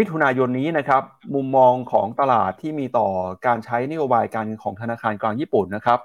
[0.00, 1.02] มิถุนายนนี้นะครับ
[1.34, 3.08] มุมมองของตลาดที่มีต่อ
[3.46, 5.98] การใช้นโยบายการของธนาคารกลางญี่ปุ่นนะครับ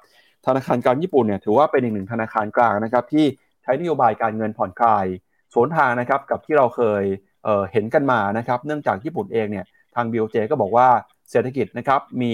[0.46, 3.26] ธนาคารกลางญี่ปุ่นเนี่ยถือว่าเป็นอีกหนึ่งธนาคารกลางนะครับที่
[3.64, 5.06] ใช้นโยบายการเงินผ่อนคลาย
[5.54, 7.04] สวนทางนะครับกับที่เราเคย
[7.44, 10.88] เเห็นกันมานะครับเนื่องจากญี่ปุ่นเองเนี่ยทาง BOJ ก็บอกว่า
[11.32, 12.34] เศรษฐกิจนะครับมี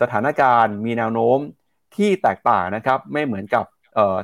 [0.00, 1.38] สถานการณ์ มีแนวโน้ม
[1.96, 3.64] ที่แตกต่างนะครับไม่เหมือนกับ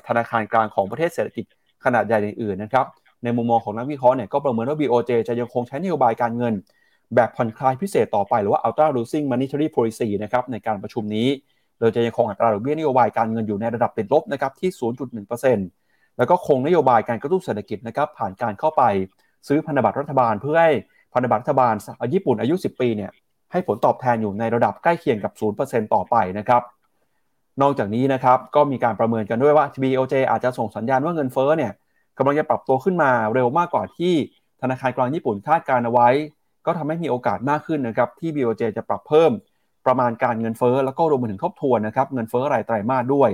[0.09, 1.45] ธนาคารกลางของประเทศเศรษฐกิจ
[1.85, 2.87] ขนาดใหญ่อื่นๆนะครับ
[3.25, 6.55] ในมุมมองของนักวิเคราะห์เนี่ยก็ประเมินว่า BOJ จะยังคงใช้นโยบายการเงิน
[7.15, 11.29] แบบผ่อนคลายพิเศษต่อไปหรือว่า ultra losing monetary policy นะครับในการประชุมนี้
[11.79, 14.71] โดยจะยังคงอัตราดอกเบี้ยนโยบายการเงินอยู่ในระดับติดลบนะครับที่
[15.45, 18.83] 0.1%แล้วก็คงนโยบายการกระตุ้นเศรษฐกิจนะครับผ่านการเข้าไป
[19.49, 20.73] ซื้อพันธบัตรรัฐบาลเพื่อให้
[21.13, 21.75] พันธบัตรรัฐบาล
[22.15, 23.11] ญี่ปุ่นอายุ 10 ปีเนี่ย
[23.53, 26.63] ให้ผลตอบแทนอยู่ในระดับใกล้เคียงกับ 0%ต่อไปนะครับ
[27.63, 31.73] นอกจากนี้นะครับก็มีการประเมินกันด้วยว่า BOJ อาจจะส่งสัญญาณว่าเงินเฟ้อเนี่ย
[32.19, 34.15] กำลังจะปรับตัวขึ้นมาเร็วมากกว่าที่
[34.63, 36.09] ธนาคารกลางญี่ปุ่นคาดการเอาไว้
[36.67, 39.33] ก็ทำให้มีโอกาสมากขึ้นนะครับที่ BOJ จะปรับเพิ่ม
[39.87, 43.31] ประมาณการเงินเฟ้อแล้วก็รวมไปถึงทบทวนนะครับเงินเฟ้อรายไตรมาสด้วย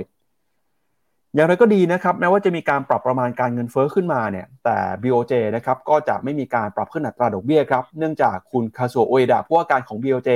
[1.35, 10.31] อย่างไรก็ดีนะครับแม้ว่าจะมีการปรับประมาณการเงินเฟอ้อขึ้นมาเนี่ยแต่ BOJ นะครับก็จะไม่มีการปรับขึ้นอัตราดอกเบี้ยครับเนื่องจากคุณคาโซโอเอดะผู้ว่าการของ BOJ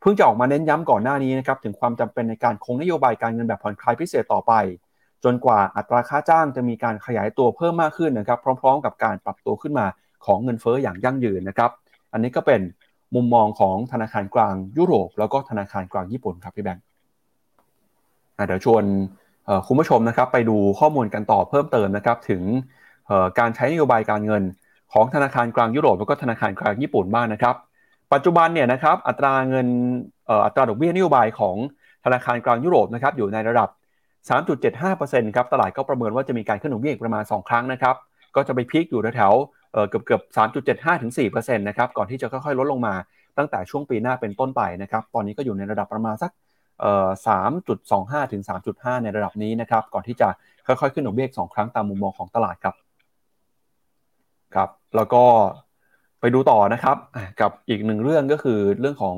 [0.00, 4.52] เพิ่งจะออกมาเน้นย้ำก่อนหน้านี้นะครับถึงความจำเป็นในการคงนโยบายการเงินแบบผ่อนคลายพิเศษต่อไป
[5.24, 9.86] จนกว่าอัตราค่าจ้างจะมีการขยายตัวเพิ่มมากขึ้นนะครับ พร้อม ๆ กับการปรับตัวขึ้นมา
[10.26, 11.70] ของเงินเฟ้ออย่างยั่งยืนนะครับ
[12.12, 12.60] อันนี้ก็เป็น
[13.14, 16.84] มุมมองของธนาคารกลางยุโรป แล้วก็ธนาคารกลางญี่ปุ่นครับพี่แบงค์
[18.46, 18.84] เดี๋ยวชวน
[19.66, 22.42] คุณผู้ชมนะครับไปดูข้อมูลกันต่อเพิ่มเติมนะครับ ถึง
[23.38, 24.42] การใช้นโยบายการเงิน
[24.92, 27.54] ของธนาคารกลางยุโรป แล้วก็ธนาคารกลางญี่ปุ่นบ้างนะครับ
[28.12, 29.66] ปัจจุบันเนี่ยนะครับอัตราเงิน
[30.44, 31.56] อัตราดอกเบี้ยนโยบายของ
[32.04, 33.68] ธนาคารกลางยุโรปนะครับอยู่ในระดับ
[34.30, 37.96] 3.75%ครับตลาดก็ประเมินว่าจะมีการขึ้นดอกเบี้ยประมาณ 2 ครั้งนะครับ
[38.36, 39.32] ก็จะไปพีคอยู่แถว
[39.88, 40.22] เกือบเกือบ
[40.66, 42.94] 3.75ถึง4%นะครับก่อนที่จะค่อยๆลดลงมา
[43.38, 46.30] ตั้งแต่ช่วงปีหน้าเป็นต้นไปนะครับตอนนี้ก็อยู่ในระดับประมาณสัก
[47.26, 50.28] สามจุดสองห้าถึงสามจุดห้าในระดับนี้นะครับก่อนที่จะ
[50.66, 52.74] ค่อยๆ ขึ้นดอกเบี้ยสองครั้งตามมุมมองของตลาดครับ
[54.54, 55.22] ครับ แล้วก็
[56.20, 56.96] ไปดูต่อนะครับ
[57.40, 59.16] กับอีกหนึ่งเรื่องก็คือเรื่องของ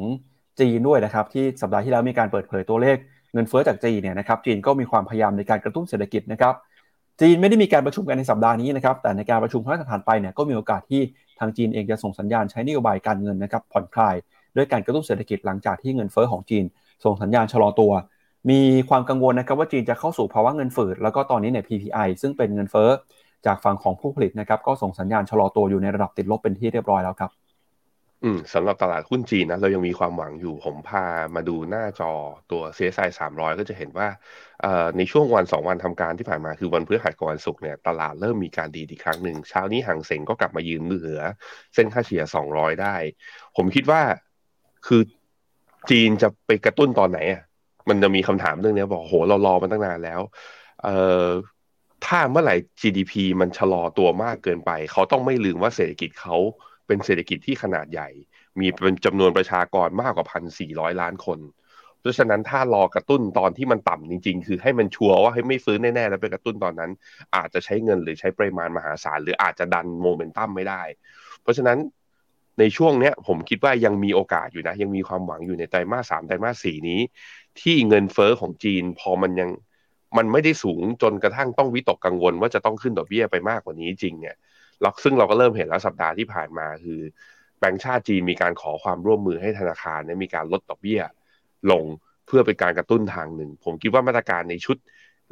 [0.61, 2.97] จีนด้วยนะครับที่สัปดาห์ที่แล้วมีการเปิดเผยตัวเลข
[3.35, 6.55] เงินเฟ้อจากจีนเนี่ยนะครับจีนก็มีความพยายามในการกระตุ้นเศรษฐกิจนะครับ
[7.21, 11.03] จีนไม่ได้มีการประชุมกันในสัปดาห์นี้นะครับแต่ในการประชุมครั้งถัดไปเนี่ยก็มีโอกาสที่
[11.39, 14.15] ทางจีนเองจะส่งสัญญาณใช้นโยบายการเงินนะครับผ่อนคลาย
[14.57, 16.65] ด้วยการกระตุ้นเศรษฐกิจหลังจากที่เงินเฟ้อของจีน
[17.05, 17.93] ส่งสัญญาณชะลอตัว
[18.51, 22.91] มีความกังวลนะครับว่าจีนจะเข้าสู่ภาวะเงินฝืดแล้วก็ตอนนี้เนี่ย PPI ซึ่งเป็นเงินเฟ้อ
[23.47, 27.31] จากฝั่งของผู้ผลิตนะครับก็ส่งสัญญาณชะลอตัวอยู่ในระดับติดลบเป็นที่เรียบร้อยแล้วครับ
[28.25, 32.13] อืมสำหรับตลาดหุ้นจีนนะเรายังมีความหวังอยู่ผมพามาดูหน้าจอ
[32.51, 34.09] ตัว CSI 300 ก็จะเห็นว่า
[34.97, 41.21] ในช่วงวันสองวันทำการที่ผ่านมาคือวันพฤหัสกับวันศุกร์เนี่ยตลาดเริ่มมีการดีอีกครั้งหนึ่งเช้านี้หางเสงก็กลับมายืนเหนือ
[41.75, 42.95] เส้นค่าเฉลี่ย 200 ได้
[43.57, 44.01] ผมคิดว่า
[44.87, 45.03] คือ
[45.91, 47.43] จีนจะไปกระตุ้นตอนไหนอะ
[47.89, 50.21] มันจะมีคำถามเรื่องนี้บอกโหเรารอมาตั้งนานแล้ว
[50.83, 51.27] เอ่อ
[52.07, 56.37] ถ้าเมื่อไหร่ GDP มันชะลอตัวมากเกินไป เขาต้องไม่ลืมว่าเศรษฐกิจเขา
[56.87, 58.09] เป็นเศรษฐกิจที่ขนาดใหญ่
[58.61, 61.39] มีเป็นจำนวนประชากรมากกว่าพันสี่ร้อยล้านคน
[62.01, 66.91] เพราะฉะนั้นถ้ารอกระตุ้นตอนที่มันต่ำจริง ๆ คือให้มันชัวร์ว่าให้ไม่ฟื้นแน่ๆแล้วไปกระตุ้นตอนนั้น
[67.37, 70.83] อาจจะใช้เงินหรือใช้ปริมาณมหาศาลหรืออาจจะดันโมเมนตัมไม่ได้
[71.43, 71.79] เพราะฉะนั้น
[72.59, 77.01] ในช่วงเนี้ยผมคิดว่ายังมีโอกาสอยู่นะ ยังมีความหวังอยู่ในไตรมาสสามไตรมาสสี่นี้
[77.61, 79.51] ที่เงินเฟอ้อของจีนพอมันยัง
[80.17, 84.37] มันไม่ได้สูงจนกระทั่งต้องวิตกกังวลว่าจะต้องขึ้นดอกเบี้ยไปมากกว่านี้จริงเนี่ย
[84.85, 87.01] เราซึ่งเราก็เริ่มเห็นแล้วสัปดาห์ที่ผ่านมาคือ
[87.59, 91.01] แบงก์ชาติจีนมีการขอความร่วมมือให้ธนาคารเนี่ยมีการลดดอกเบี้ย
[91.71, 91.85] ลง
[92.27, 94.77] เพื่อเป็นการกระตุ้นทางหนึ่ง ผมคิดว่ามาตรการในชุด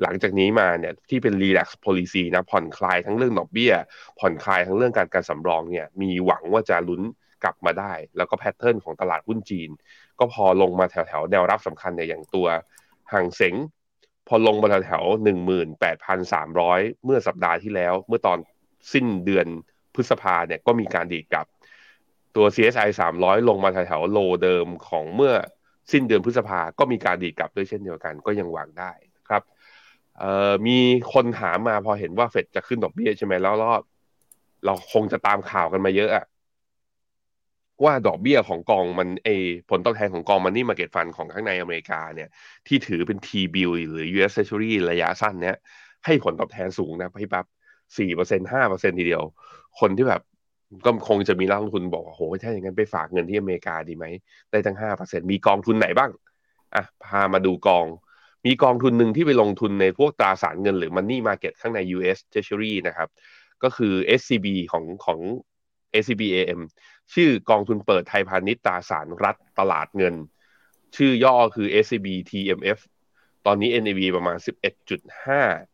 [0.02, 3.72] หลังจากนี้มาเนี่ยที่เป็น relax policy นะผ่อนคลายทั้งเรื่องดอกเบี้ย
[4.18, 7.02] ผ่อนคลายทั้งเรื่องการการสำรองเนี่ยมีหวังว่าจะลุ้น
[7.44, 9.70] กลับมาได้ แล้วก็แพทเทิร์นของตลาดหุ้นจีน
[10.18, 12.46] ก็พอลงมาแถวแถวแนวรับสำคัญเนี่ยอย่างตัว
[13.12, 13.54] ห่างเสง
[14.28, 18.38] พอลงมาแถวแถวหนึ่งหมื่นแปดพันสามร้อยเมื่อสัปดาห์ที่แล้ว เมื่อตอน
[18.92, 19.46] สิ้นเดือน
[19.94, 21.46] พฤษภาเนี่ยก็มีการดีดกลับ
[22.36, 25.34] ตัว CSI 300 ลงมาแถวๆโลเดิมของเมื่อ
[25.92, 28.90] สิ้นเดือนพฤษภาก็มีการดีดกลับด้วยเช่นเดียวกันก็ยังวังได้
[29.28, 29.42] ครับ
[30.66, 30.78] มี
[31.12, 33.82] คนถามมาพอเห็นว่าเฟดจะขึ้นดอกเบี้ยใช่ไหมแล้วรอบ
[34.64, 36.24] เราคงจะตามข่าวกันมาเยอะอะ
[37.84, 39.28] ว่าดอกเบี้ยของกองมันเอ
[39.70, 42.28] ผลตอบแทนของกองมันนี่มาเก็ตฟันของข้างในอเมริกาเนี่ย
[42.66, 45.56] ที่ถือเป็น T-bill หรือ US Treasury ระยะสั้นเนี้ย
[46.04, 47.46] ให้ผลตอบแทนสูงนะพี่ปั๊บ
[47.98, 49.22] สี่เปอร์เซ็นห้าเปอร์เซ็นทีเดียว
[49.80, 50.22] คนที่แบบ
[50.84, 54.04] ก็คงจะมีนักลงทุนบอกว่าโหถ้าอย่างนั้นไปฝากเงินที่อเมริกาดีไหม
[54.50, 56.10] ได้ตั้งห้าเปอร์เซ็นมีกองทุนไหนบ้าง
[56.74, 57.86] อะพามาดูกอง
[58.46, 63.08] มีกองทุนหนึ่งที่ไปลงทุนในพวกตราสารเงินหรือ Money Market ข้างใน US Treasury นะครับ
[63.62, 65.20] ก็คือ SCB ของของ
[66.02, 66.60] SCBAM
[67.14, 70.14] ชื่อกองทุนเปิดไทยพาณิชย์ตราสารรัฐตลาดเงิน
[70.96, 72.78] ชื่อย่อคือ SCB TMF
[73.46, 74.36] ตอนนี้ NAV ประมาณ
[75.02, 75.71] 11.5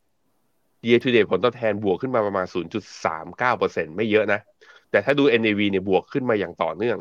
[0.86, 2.46] year to date ผลตอบแทนบวกขึ้นมาประมาณ
[3.20, 4.40] 0.39%ไม่เยอะนะ
[4.90, 6.98] แต่ถ้าดู NAV เนี่ยบวกขึ้นมาอย่างต่อเนื่อง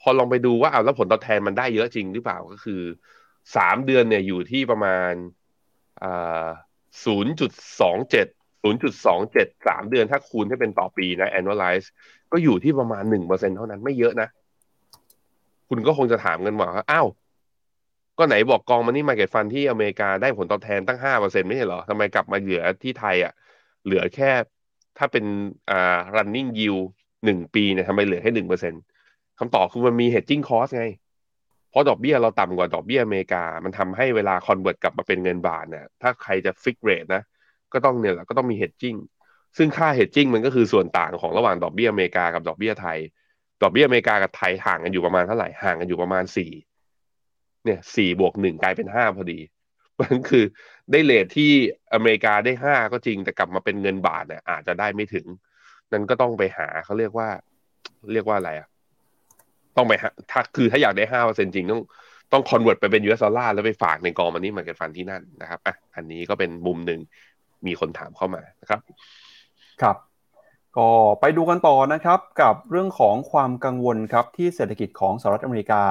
[0.00, 2.82] พอลองไปดูว่าเอาแล้วผลตอบแทนมันได้เยอะจริงหรือเปล่าก็คือ
[3.56, 6.48] สามเดือนเนี่ยอยู่ที่ประมาณา
[7.04, 8.26] ศูนย์จุดสองเจ็ด
[8.62, 11.86] ศูนย์จุดสองเจ็ดสามเดือนถ้าคูณให้เป็นต่อปีนะ annualize
[12.32, 14.28] ก็อยู่ที่ประมาณหนึ่งเปอร์เซ็นเท่านั้นไม่เยอะนะ
[15.68, 17.06] คุณก็คงจะถามกันว่าอ้าว
[18.20, 23.32] ก็ไหนบอกกองมันนี่มาเก็ตฟันที่อเมริกาได้ผลตอบแทนตั้งห้าเปอร์เซ็นไม่ใช่เหรอทำไมกลับมาเหลือที่ไทยอะ
[23.84, 24.30] เหลือแค่
[24.98, 25.24] ถ้าเป็น
[25.70, 26.84] อ่า running yield
[27.24, 28.74] หนึ่งปีเนี่ยทำไมเหลือแค่หนึ่งเปอร์เซ็น
[29.38, 30.84] คำตอบคือมันมี hedging cost ไง
[31.70, 37.22] เพราะดอกเบี้ยเราต่ำกว่าดอกเบี้ยอเมริกา มันทำให้เวลา convert กลับมาเป็นเงินบาทเนี่ยถ้าใครจะ fix rate นะ
[37.72, 38.98] ก็ต้องเนี่ยก็ต้องมี hedging
[39.56, 42.98] ซึ่งค่า hedging มันก็คือส่วนต่างของระหว่างดอกเบี้ยอเมริกากับดอกเบี้ยไทย
[43.62, 46.50] ดอกเบี้ยอเมริกากับไทยห่างกันอยู่ประมาณเท่าไหร่ห่างกันอยู่ประมาณสี่
[47.64, 49.38] เนี่ยสี่บวกหนึ่งกลายเป็นห้าพอดี
[50.00, 50.44] มันคือ
[50.92, 51.50] ได้เลทที่
[51.94, 55.26] อเมริกาได้ห้าก็จริง แต่กลับมาเป็นเงินบาทเนี่ยอาจจะได้ไม่ถึง
[55.92, 57.28] นั่นก็ต้องไปหาเขาเรียกว่า
[58.12, 58.68] เรียกว่าอะไรอะ
[59.76, 61.82] ต้องไปหาถ้าคือถ้าอยากได้ห้าเปอร์เซ็นจริงต้อง
[62.32, 67.00] ต้อง convert ไปเป็น US dollar แล้วไปฝากในกอง money market fund ที่นั่นนะครับอะอันนี้ก็เป็นมุมหนึ่ง
[67.66, 68.80] มีคนถามเข้ามานะครับ
[69.82, 69.96] ครับ
[70.76, 70.88] ก็
[71.20, 75.82] ไปดูกันต่อนะครับกับเรื่องของความกังวลครับที่เศรษฐกิจของสหรัฐอเมริกา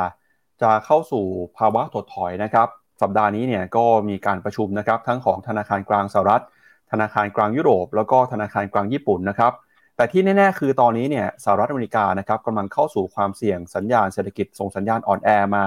[0.61, 1.25] จะเข้าสู่
[1.57, 2.67] ภาวะถดถอยนะครับ
[3.01, 6.43] สัปดาห์นี้เนี่ยก็มีการประชุมนะครับทั้งของธนาคารกลางสหรัฐ
[6.91, 9.53] ธนาคารกลางยุโรป แล้วก็ธนาคารกลางญี่ปุ่นนะครับ
[9.95, 15.65] แต่ที่แน่ๆคือตอนนี้เนี่ยสหรัฐอเมริกานะครับกำลังเข้าสู่ความเสี่ยงสัญญาณเศรษฐกิจส่งสัญญาณอ่อนแอมา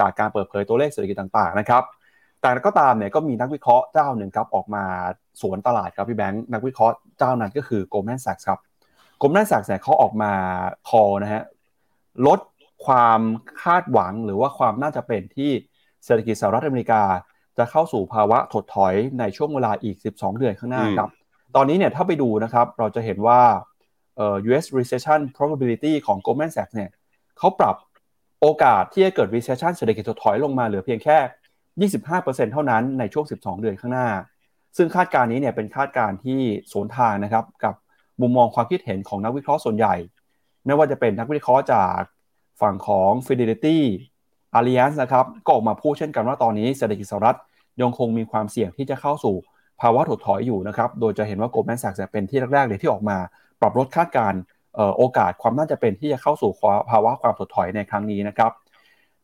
[0.00, 1.82] จากการเปิดเผยตัวเลขเศรษฐกิจต่างๆนะครับ
[2.42, 4.84] แต่ก็ตามเนี่ยก็มีนักวิเคราะห์เจ้าหนึ่งครับออกมา
[5.40, 8.58] สวนตลาดครับพี่แบงค์นักวิเคราะห์เจ้านั้นก็คือ Goldman Sachs ครับ
[9.20, 10.32] Goldman Sachs เนี่ยเขาออกมา
[10.88, 11.42] คอนะฮะ
[12.26, 12.40] ลด
[12.86, 13.20] ความ
[13.62, 15.50] คาดหวังหรือว่าความน่าจะเป็นที่
[16.04, 17.02] เศรษฐกิจสหรัฐอเมริกา
[17.58, 21.10] จะเข้าสู่ภาวะถดถอยในช่วงเวลาอีก 12 เดือนข้างหน้าครับ
[21.56, 23.40] ตอนนี้เนี่ยถ้าไปดูนะครับเราจะเห็นว่า
[24.48, 26.90] US recession probability ของ Goldman Sachs เนี่ย
[27.38, 27.76] เขาปรับ
[28.40, 31.18] โอกาสที่จะเกิด recession เศรษฐกิจถดถอยลงมาเหลือเพียงแค่
[32.00, 34.08] 25%เท่านั้นในช่วง 12 เดือนข้างหน้า
[34.76, 36.40] ซึ่งคาดการณ์นี้เนี่ยเป็นคาดการณ์ที่
[36.72, 37.74] สวนทางนะครับกับ
[38.20, 39.94] มุมมองความคิดเห็นของนักวิเคราะห์ส่วนใหญ่
[40.66, 41.98] ไม่ว่าจะเป็นนักวิเคราะห์จาก
[42.60, 43.78] ฝั่งของ Fidelity
[44.58, 47.38] a l l i a n c e นะครับก็ออกมาพูดเช่นกันว่าตอนนี้เศรษฐกิจสหรัฐ
[47.80, 49.34] ยังคงมีความเสี่ยงที่จะเข้าสู่
[49.80, 53.16] ภาวะถดถอยอยู่นะครับ โดยจะเห็นว่า Goldman Sachs เป็นที่แรกๆเลยที่ออกมา
[53.60, 54.34] ปรับลดคาดการ
[54.96, 56.50] โอกาสความน่าจะเป็นที่จะเข้าสู่
[56.90, 58.50] ภาวะความถดถอยในครั้งนี้นะครับ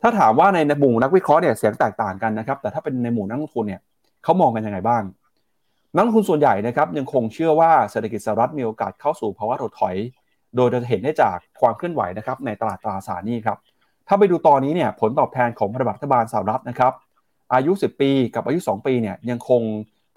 [0.02, 3.80] ถ้าถามว่าในหมู่นักวิเคราะห์เนี่ยเสียงแตกต่างกันนะครับ แต่ถ้าเป็นในหมู่นักลงทุนเนี่ย
[4.24, 5.02] เขามองกันยังไงบ้าง
[5.94, 9.96] นักลงทุนส่วนใหญ่นะครับยังคงเชื่อว่าเศรษฐกิจสหรัฐมีโอกาสเข้าสู่ภาวะถดถอย
[10.56, 13.58] โดยจะเห็นได้จากความเคลื่อนไหวนะครับในตลาดตราสารหนี้ครับ
[14.08, 16.92] ถ้าไปดูตอนนี้เนี่ยผลตอบแทนของพันธบัตรรัฐบาลสหรัฐนะครับ
[17.54, 19.62] อายุ 10 ปีกับอายุ 2 ปีเนี่ยยังคง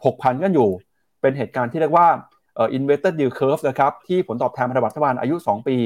[0.03, 0.69] ผกพันกันอยู่
[1.21, 2.07] เป็นเหตุการณ์ที่เรียกว่า
[2.55, 5.77] เอ่อ inverted yield curve นะครับที่ผลตอบแทนพันธบัตรรัฐบาลอายุ 2 ปี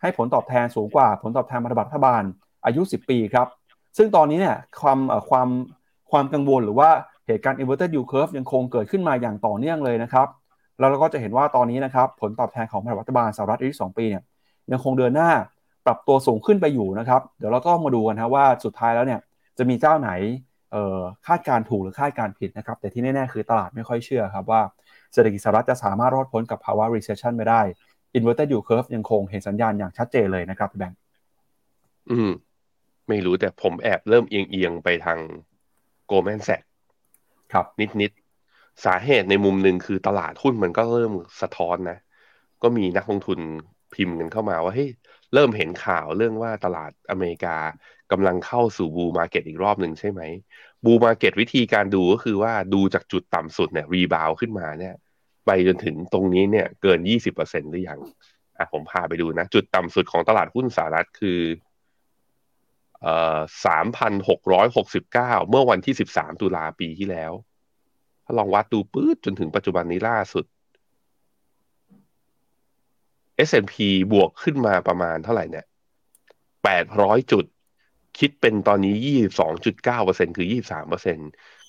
[0.00, 2.22] ให้ผลตอบแทนสูงกว่าผลตอบแทนพันธบัตรรัฐบาล
[2.64, 3.48] อายุ 10 ปีครับ
[3.96, 4.98] ซึ่งตอนนี้เนี่ยความ
[5.30, 5.48] ความ
[6.10, 6.90] ความกังวลหรือว่า
[7.26, 10.26] เหตุการณ์ inverted yield curve ยังคงเกิดขึ้นมาอย่างต่อเนื่องเลยนะครับ
[10.78, 14.22] แล้วเราก็จะเห็นว่าตอนนี้นะครับผลตอบแทนของพันธบัตรรัฐบาลสหรัฐอายุ2ปีเนี่ย
[14.72, 15.30] ยังคงเดินหน้า
[15.86, 19.20] ปรับตัวสูงขึ้นไปอยู่นะครับ เดี๋ยวเราก็มาดูกันนะว่าสุดท้ายแล้วเนี่ย
[19.58, 20.10] จะมีเจ้าไหน
[21.26, 24.60] คาดการถูกหรือคาดการผิดนะครับ แต่ที่แน่ ๆ คือตลาดไม่ค่อยเชื่อครับว่า
[25.12, 27.60] เศรษฐกิจสหรัฐจะสามารถรอดพ้นกับภาวะ recession ไม่ได้
[28.16, 30.98] inverted yield curve ยังคงเห็นสัญญาณอย่างชัดเจนเลยนะครับพี่แบงค์
[32.10, 32.30] อืม
[33.08, 35.18] ไม่รู้แต่ผมแอบเริ่มเอียงๆไปทาง
[36.10, 36.66] Goldman Sachs
[37.52, 37.66] ครับ
[38.00, 38.17] นิดๆ
[38.84, 41.12] สาเหตุในมุมหนึ่งคือตลาดหุ้นมันก็เริ่ม
[41.42, 41.98] สะท้อนนะ
[42.62, 43.38] ก็มีนักลงทุน
[43.94, 44.90] พิมพ์กันเข้ามาว่าเฮ้ย
[45.34, 47.56] เริ่มเห็นข่าวเรื่องว่าตลาดอเมริกา
[48.12, 50.20] กำลังเข้าสู่ bull market อีกรอบหนึ่งใช่ไหม
[50.84, 54.94] bull market วิธีการดูก็คือว่าดูจากจุดต่ำสุดเนี่ย rebound ขึ้นมาเนี่ย
[55.46, 58.00] ไปจนถึงตรงนี้เนี่ยเกินยี่สิบเปอร์เซ็นหรือยัง
[58.56, 61.40] อะผมพาไปดูนะ จุดต่ำสุดของตลาดหุ้นสหรัฐคือ
[63.02, 67.32] เอ่อสามพันหกร้อยหกสิบเก้าเมื่อวันที่สิบสามตุลาปีที่แล้ว
[68.28, 70.44] ถ้าลองวัดดูปื๊ดจนถึงปัจจุบันนี้ล่าสุด
[73.48, 73.74] S&P
[74.12, 75.66] บวกขึ้นมาประมาณเท่าไหร่เนี่ย
[76.64, 77.44] แปดร้อยจุด
[78.18, 81.18] คิดเป็นตอนนี้ยี่สองจุดเก้าเปอร์เซ็นคือยี่สามเปอร์เซ็น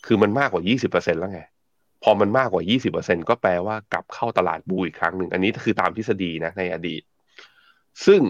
[0.06, 1.41] คือมันมากกว่ายี่สิบเปอร์เซ็นแล้วไง
[2.04, 7.02] พอมันมากกว่ายี่สิบเปอร์เซ็นก็แปลว่ากลับเข้าตลาด bull อีกครั้งหนึ่ง อันนี้คือตามทฤษฎีนะในอดีต
[8.06, 8.22] ซึ่ง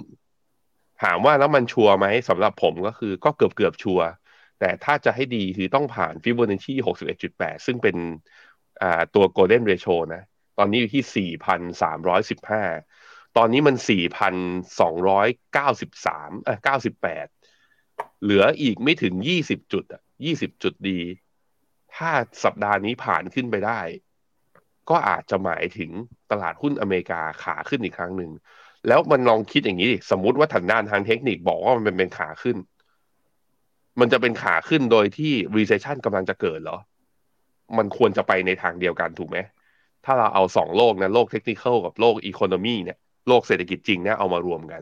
[1.03, 4.05] ถามว่าแล้วมันชัวร์ไหมสำหรับผมก็คือก็เกือบเกือบชัวร์
[4.59, 7.95] แต่ถ้าจะให้ดีคือต้องผ่านฟิโบนัชชีหกสิบเอ็ดจุดแปดซึ่งเป็น
[9.15, 10.23] ตัวโกลเด้นเรโชนะ
[10.57, 12.63] ตอนนี้อยู่ที่สี่พันสามร้อยสิบห้า
[13.37, 14.35] ตอนนี้มันสี่พัน
[14.79, 17.27] สองร้อยเก้าสิบสามเออเก้าสิบแปด
[18.21, 20.99] เหลืออีกไม่ถึงยี่สิบจุดอะยี่สิบจุดดี
[21.95, 22.11] ถ้า
[22.43, 23.81] สัปดาห์นี้ผ่านขึ้นไปได้
[24.89, 25.91] ก็อาจจะหมายถึง
[26.31, 28.31] ตลาดหุ้นอเมริกาขาขึ้นอีกครั้งหนึ่ง
[28.87, 32.57] แล้วมันลองคิดอย่างนี้ สมมติว่าถันด้านทางเทคนิคบอกว่ามันเป็นขาขึ้น
[33.99, 36.77] มันจะเป็นขาขึ้นโดยที่ recession กำลังจะเกิดเหรอ
[37.77, 39.37] มันควรจะไปในทางเดียวกันถูกไหม
[40.05, 42.97] ถ้าเราเอาสองโลกนะโลกเทคนิคกับโลก economy เนี่ย
[43.27, 44.81] โลกเศรษฐกิจจริงเนี่ยเอามารวมกัน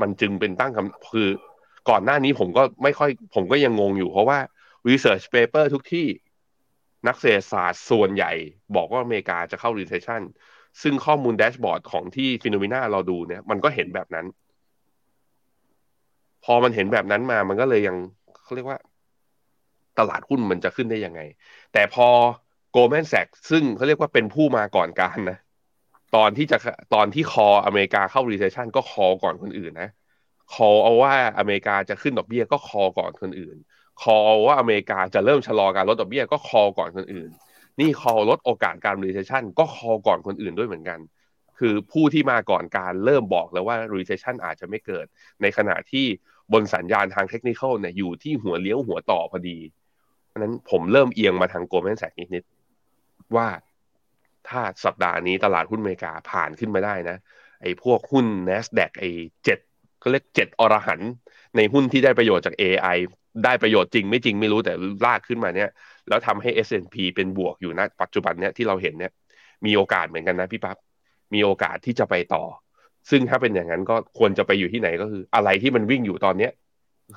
[0.00, 1.28] มันจึงเป็นตั้งคำคือ
[1.90, 4.38] ก่อนหน้านี้ผมก็ไม่ค่อย ผมก็ยังงงอยู่เพราะว่า
[4.88, 6.06] research paper ทุกที่
[7.06, 8.32] นักเศรษฐศาสตร์ส่วนใหญ่
[8.76, 10.22] บอกว่าอเมริกาจะเข้า recession
[10.82, 14.26] ซึ่งข้อมูล dashboard ของที่ Finnomena เราดูเนี่ย มันก็เห็นแบบนั้น
[16.44, 17.96] พอมันเห็นแบบนั้นมามันก็เลยยัง
[18.46, 18.78] เขาเรียกว่า
[19.98, 21.20] ตลาดหุ้นมันจะขึ้นได้ยังไง
[21.72, 22.08] แต่พอ
[22.70, 25.38] โกลแมนแซกซึ่งเขาเรียกว่าเป็นผู้มาก่อนการนะ
[26.16, 26.58] ตอนที่จะ
[26.94, 29.90] ตอนที่คออเมริกาเข้า recession ก็คอก่อนคนอื่นนะ
[30.54, 33.56] คอเอาว่าอเมริกาจะขึ้นดอกเบี้ยก็คอก่อนคนอื่น
[34.02, 37.30] คอาว่าอเมริกาจะเริ่มชะลอการลดดอกเบี้ยก็คอก่อนคนอื่น
[37.80, 40.98] นี่คอลดโอกาสการ recession ก็คอก่อนคนอื่นด้วยเหมือนกัน
[41.58, 45.06] คือผู้ที่มาก่อนการเริ่มบอกแล้วว่า recession อาจจะไม่เกิด
[45.42, 46.06] ในขณะที่
[46.52, 49.58] บนสัญญาณทางเทคนิคเนี่ยอยู่ที่หัวเลี้ยวหัวต่อพอดี
[50.36, 53.48] ราะนั้นผมเริ่มเอียงมาทางโกลแมนแซกนิดๆว่า
[54.48, 57.16] ถ้าสัปดาห์นี้ตลาดหุ้นอเมริกาผ่านขึ้นมาได้นะ
[57.62, 59.10] ไอ้พวกหุ้น NASDAQ ไอ้
[59.44, 59.58] เจ็ด
[60.02, 61.00] ก็เรียกเจ็ดอรหัน
[61.56, 62.96] ในหุ้นที่ได้ประโยชน์จาก AI
[63.44, 64.72] ได้ประโยชน์จริงไม่จริงไม่รู้แต่
[65.06, 65.70] ลากขึ้นมาเนี่ย
[66.08, 69.12] แล้วทำให้ S&P เป็นบวกอยู่ณปัจจุบันเนี่ยที่เราเห็นเนี่ย
[69.66, 70.76] มีโอกาสเหมือนกันนะพี่ปับ๊บ
[71.34, 72.44] มีโอกาสที่จะไปต่อ
[73.10, 76.52] ซึ่งถ้าเป็นอย่างนั้นก็ควรจะไปอยู่ที่ไหนก็คือ อะไรที่มันวิ่งอยู่ตอนเนี้ย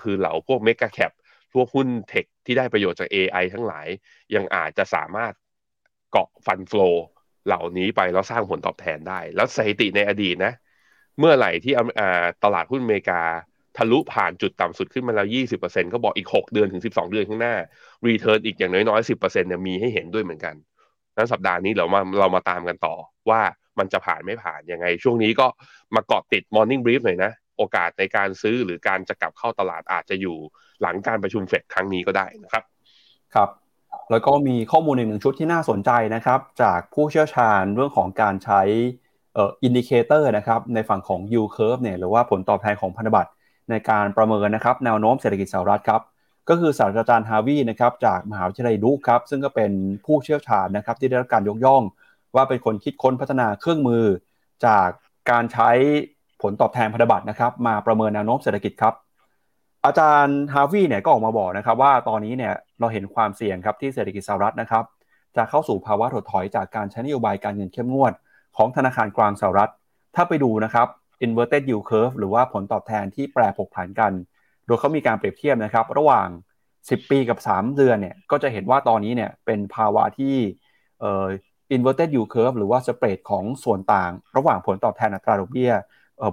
[0.02, 1.12] คือเหล่าพวกเมกะแคป
[1.54, 3.88] พวกหุ้นเทคที่ได้ประโยชน์จาก AI ทั้งหลาย
[4.36, 5.34] ยังอาจจะสามารถ
[6.12, 6.90] เกาะฟันฟลอ
[7.46, 10.54] เหล่านี้ไปแล้วสร้างผลตอบแทนได้ แล้วสถิติในอดีตนะ
[11.20, 11.74] เมื่อไหร่ที่
[12.44, 13.22] ตลาดหุ้นอเมริกา
[13.78, 15.28] ทะลุผ่านจุดต่ำสุดขึ้นมาแล้ว
[15.60, 17.56] 20%ก็บอกอีก 6 เดือนถึง 12 เดือนข้างหน้า
[18.08, 20.56] return อีกอย่างน้อยๆ 10%เนี่ยมีให้เห็นด้วยเหมือนกัน
[21.18, 22.96] นั้นสัปดาห์นี้เรามาเรามาตามกันต่อ
[23.30, 23.42] ว่า
[23.80, 25.48] มันจะผ่านไม่ผ่านยังไง ช่วงนี้ก็
[25.96, 30.38] มาเกาะติด Morning Brief หน่อยนะ โอกาสในการซื้อหรือการจะกลับเข้าตลาดอาจจะอยู่
[30.82, 32.64] หลังการประชุมเฟดครั้งนี้ก็ได้นะครับ
[33.36, 33.50] ครับ
[34.12, 38.62] แล้วก็มีข้อมูลอีกหนึ่งชุดที่น่าสนใจนะครับ จากผู้เชี่ยวชาญเรื่องของการใช้
[39.38, 43.32] indicator นะครับในฝั่งของ yield curve เนี่ยหรือว่าผลตอบแทนของพันธบัตร
[43.70, 46.02] ในการประเมินนะครับแนวโน้มเศรษฐกิจสหรัฐครับ
[46.50, 49.72] ก็คือศาสตราจารย์ฮาวีนะครับจากมหาวิทยาลัยดุครับซึ่งก็เป็น
[50.06, 51.84] ผู้เชี่ยวชาญนะครับที่ได้รับการยกย่อง
[52.36, 54.04] ว่าเป็นคนคิดค้นพัฒนาเครื่องมือ
[54.66, 54.88] จาก
[55.32, 55.70] การใช้
[56.42, 58.94] ผลตอบแทนพันธบัตรนะครับมาประเมินแนวโน้มเศรษฐกิจครับ
[59.86, 64.84] อาจารย์ฮาวีเนี่ยก็ออกมาบอกนะครับว่าตอนนี้เนี่ยเราเห็นความเสี่ยงครับที่เศรษฐกิจสหรัฐนะครับ
[65.38, 68.14] จะเข้าสู่ภาวะถดถอยจากการใช้นโยบายการเงินเข้มงวด
[68.58, 69.72] ของธนาคารกลางสหรัฐ
[70.16, 70.88] ถ้าไปดูนะครับ
[71.26, 74.12] inverted yield curve หรือว่าผลตอบแทนที่แปรผกผันกัน
[74.66, 76.28] โดยเขามีการเปรียบเทียบนะครับ ระหว่าง
[76.70, 80.36] 10 ปีกับ 3 เดือนเนี่ยก็จะเห็นว่าตอนนี้เนี่ยเป็นภาวะที่
[81.00, 81.26] เอ่อ
[81.76, 85.74] inverted yield curve หรือว่าสเปรดของส่วนต่าง ระหว่างผลตอบแทนอัตราดอกเบี้ย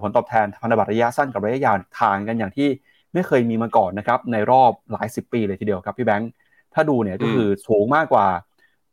[0.03, 2.68] ผลตอบแทนพันธบัตรระยะสั้นกับระยะยาวทางกันอย่างที่
[3.12, 6.31] ไม่เคยมีมาก่อนนะครับในรอบหลายสิบปีเลยทีเดียวครับพี่แบงค์
[6.75, 8.27] ถ้าดูเนี่ยก็คือสูงมากกว่า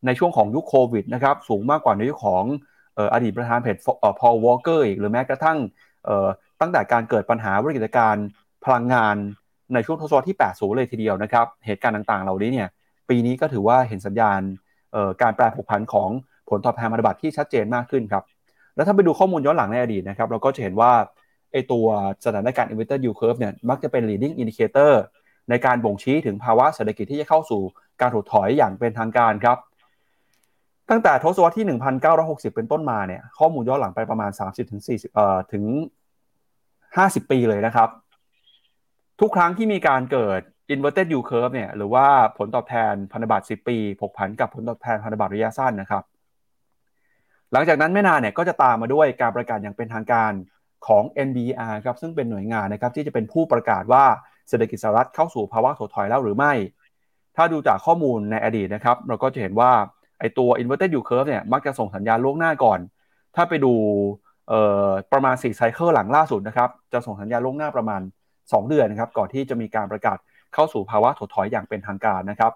[0.06, 2.44] ในช่วงของยุคโควิดนะครับสูงมากกว่าในยุคของ
[3.14, 3.78] อดีตประธานเพจ
[4.20, 5.58] พอลวอลเกอร์อีกหรือแม้กระทั่ง
[6.62, 8.16] ตั้งแต่การเกิดปัญหาวิกฤตการ
[8.66, 9.16] พลังงาน
[9.74, 12.68] ในช่วงทศวรรษที่ 80 เลยทีเดียวนะครับ เหตุการณ์ต่างๆ เหล่านี้เนี่ย
[13.10, 14.42] ปีนี้ก็ถือว่าเห็นสัญญาณ
[15.22, 18.24] การแปรผกผันของผ ลตอบแทนพันธบัตรที่ชัดเจนมากขึ้นครับ
[18.76, 20.92] แล้วถ้าไปดูข้อมูลย้อนหลังในอดีตนะครับเราก็จะเห็นว่า
[21.52, 21.86] ไอตัว
[22.26, 24.92] สถานการณ์ inverted yield curve เนี่ยมักจะเป็น leading indicator
[25.50, 27.62] ในการบ่งชี้ถึงภาวะเศรษฐกิจที่จะเข้าสู่
[28.02, 29.58] การถดถอยอย่างเป็นทางการครับ
[30.90, 31.66] ตั้งแต่ทศวรรษที่
[32.16, 35.64] 1960 เป็นต้นมาเนี่ยข้อมูลย้อนหลังไปประมาณ 30ถึง40เอ่อถึง
[36.48, 37.90] 50 ปีเลยนะครับ
[39.20, 40.42] ทุกครั้งที่มีการเกิด
[40.74, 46.04] inverted yield curve เนี่ยหรือว่าผลตอบแทนพันธบัตร 10 ปีผกผันกับผลตอบแทนพันธบัตรระยะสั้นนะครับ
[47.54, 50.32] หลังจากนั้นไม่นานเนี่ยก็จะตามมาด้วยการประกาศอย่างเป็นทางการ
[50.88, 54.04] ของ NBR ครับซึ่งเป็นหน่วยงานนะครับที่จะเป็นผู้ประกาศว่า
[54.50, 56.54] เศรษฐกิจสหรัฐเข้าสู่ภาวะถดถอยแล้วหรือไม่
[57.36, 59.72] ถ้าดูจากข้อมูลในอดีตนะครับเราก็จะเห็นว่า
[60.20, 62.80] ไอตัว inverted yield curve เนี่ยมักจะส่งสัญญาณล่วงหน้าก่อน
[63.36, 63.74] ถ้าไปดู
[65.14, 68.02] ประมาณ4ไซเคิลหลังล่าสุดนะครับจะส่งสัญญาณล่วงหน้าประมาณ
[68.36, 70.18] 2 เดือนนะครับก่อนที่จะมีการประกาศ
[70.54, 72.52] เข้าสู่ภาวะถดถอยอย่างเป็นทางการนะครับ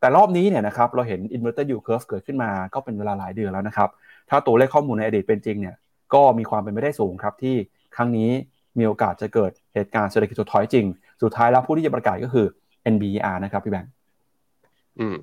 [0.00, 3.90] แต่รอบนี้เนี่ยนะครับเราเห็น inverted yield curve เกิดขึ้นมาก็เป็นเวลาหลายเดือนแล้วนะครับ
[4.30, 5.76] ถ้าตัวเลขข้อมูลในอดีตเป็นจริงเนี่ย
[6.14, 7.56] ก็มีความเป็นไปได้สูงครับที่
[7.96, 8.30] ครั้งนี้
[8.78, 10.86] มีโอกาสจะเกิดเหตุการณ์เศรษฐกิจถดถอยจริง
[11.22, 12.46] สุดท้ายแล้วผู้ที่จะประกาศก็คือ
[12.94, 13.92] NBER นะครับพี่แบงค์
[14.98, 15.16] อืม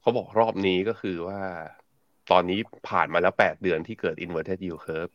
[0.00, 1.40] เขาบอกรอบนี้ก็คือว่า
[2.30, 5.12] ตอนนี้ผ่านมาแล้วแปดเดือนที่เกิด inverted yield curve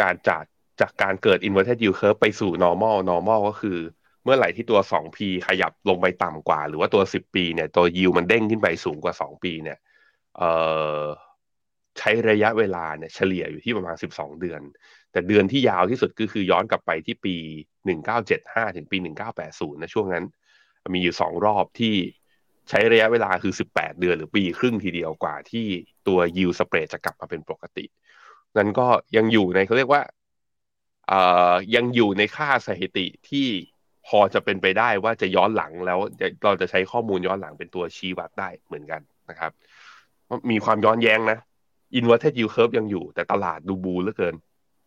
[0.00, 0.44] การจาก
[0.80, 3.78] จากการเกิด inverted yield curve ไปสู่ normal normal ก็คือ
[4.24, 9.78] เมื่อไหร่ที่ตัว 2P ขยับลงไปต่ำกว่า หรือว่าตัว 10 ปีเนี่ยตัว yield มันเด้งขึ้นไปสูงกว่า 2 ปีเนี่ย
[10.38, 10.50] เอ่
[11.00, 11.02] อ
[11.98, 14.60] ใช้ระยะเวลาเนี่ยเฉลี่ยอยู่ที่ประมาณ 12 เดือน
[15.12, 17.36] แต่เดือนที่ยาวที่สุดก็คือย้อนกลับไปที่ปี
[18.06, 18.96] 1975 ถึงปี
[19.40, 20.24] 1980 นะช่วงนั้น
[20.94, 21.94] มีอยู่ 2 รอบที่
[22.70, 25.66] ใช้ระยะเวลาคือ 18 เดือนหรือปีครึ่งทีเดียวกว่าที่
[26.08, 27.84] ตัว yield spread จะกลับมาเป็นปกติ
[28.56, 30.02] นั้นก็ยังอยู่ในเขาเรียกว่า
[31.08, 31.20] เอ่
[31.52, 33.48] อยังอยู่ในค่าสถิติที่
[34.06, 35.98] พอจะเป็นไปได้ว่าจะย้อนหลังแล้ว
[36.44, 39.00] เราจะใช้ข้อมูลย้อนหลังเป็นตัวชี้วัดได้เหมือนกัน
[39.30, 39.52] นะครับ
[40.50, 41.38] มีความย้อนแย้งนะ
[41.98, 44.34] inverted yield curve ยังอยู่ แต่ตลาดดูบูเหลือเกิน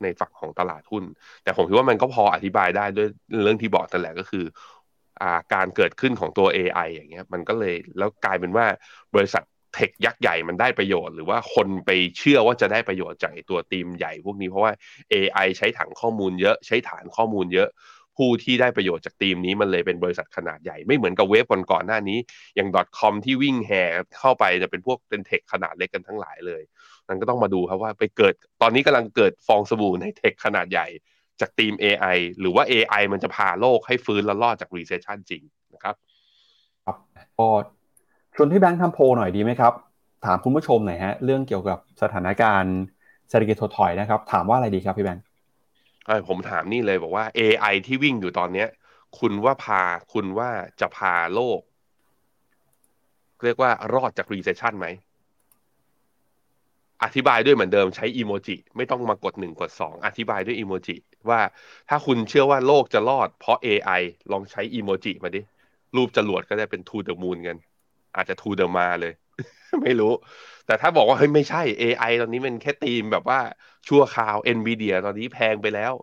[0.04, 1.04] ในฝั่งของตลาดหุ้น
[1.44, 3.08] แต่ผมคิดว่ามันก็พออธิบายได้ด้วย
[3.44, 4.46] เรื่องที่บอกนั่นแหละก็คือ
[5.22, 8.65] อ่าการเกิดขึ้นของตัว AI อย่างเงี้ยมันก็เลยแล้วกลายเป็นว่า
[9.15, 14.72] บริษัทเทคยักษ์ใหญ่มันได้ประโยชน์ หรือว่าคนไปเชื่อว่าจะได้ประโยชน์จากตัวทีมใหญ่พวกนี้เพราะว่า
[15.13, 17.70] AI ใช้ถังข้อมูลเยอะใช้ฐานข้อมูลเยอะ
[18.18, 22.20] ผู้ที่ได้ประโยชน์จากทีมนี้มันเลยเป็นบริษัทขนาดใหญ่ไม่เหมือนกับเว็บก่อนๆหน้านี้
[22.56, 23.84] อย่าง .com ที่วิ่งแห่
[24.20, 26.62] เข้าไปจะเป็นพวกเป็นเทคขนาดเล็กกันทั้งหลายเลย
[27.08, 30.88] นั่นก็ต้องมาดูครับว่าไปเกิดตอนนี้กำลังเกิดฟองสบู่ในเทคขนาดใหญ่
[31.41, 35.44] จากทีม AI หรือว่า AI มันจะพาโลกให้ฟื้นและรอดจาก recession จริง
[35.76, 35.96] นะครับ
[36.86, 36.98] ครับ
[37.38, 37.48] ก็
[38.36, 39.74] ชวนพี่แบงค์ทำโพหน่อยดีไหมครับ
[40.26, 42.76] ถามคุณผู้ชมหน่อยฮะ เรื่องเกี่ยวกับสถานการณ์
[43.30, 45.24] เศรษฐกิจถดถอยนะครับ ถามว่าอะไรดีครับพี่แบงค์
[46.28, 48.68] ผมถามนี่เลยบอกว่า AI ที่วิ่งอยู่ตอนเนี้ย
[49.20, 49.82] คุณว่าพา
[50.13, 50.50] คุณว่า
[50.82, 51.60] จะพาโลก
[53.44, 54.88] เรียกว่ารอดจาก recession ไหม
[57.04, 60.96] อธิบายด้วยเหมือนเดิมใช้อีโมจิไม่ต้องมากดหนึ่งกดสองอธิบายด้วยอีโมจิ
[61.30, 61.40] ว่า
[61.90, 65.42] ถ้าคุณเชื่อว่าโลกจะรอดเพราะ AI ลองใช้อีโมจิมาดิ
[65.96, 67.58] รูปจรวดก็ได้เป็น to the moon กัน
[68.16, 69.14] อาจจะ to the มาเลย
[69.84, 70.14] ไม่รู้
[70.66, 73.39] แต่ถ้าบอกว่าเฮ้ยไม่ใช่ AI ตอนนี้มันแค่ตีมแบบว่า
[73.88, 75.93] ชั่วคราว NVIDIA ตอนนี้แพงไปแล้ว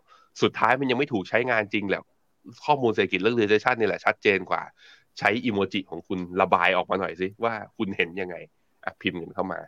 [0.43, 2.05] สุดท้ายมันยังไม่ถูกใช้งานจริงแล้ว
[2.65, 4.63] ข้อมูลเศรษฐกิจเรื่อง recession นี่แหละชัดเจนกว่า
[5.19, 8.37] ใช้อีโมจิของคุณระบายออกมาหน่อยสิว่าคุณเห็นยังไง
[8.85, 9.61] อพิมพ์กันเข้ามา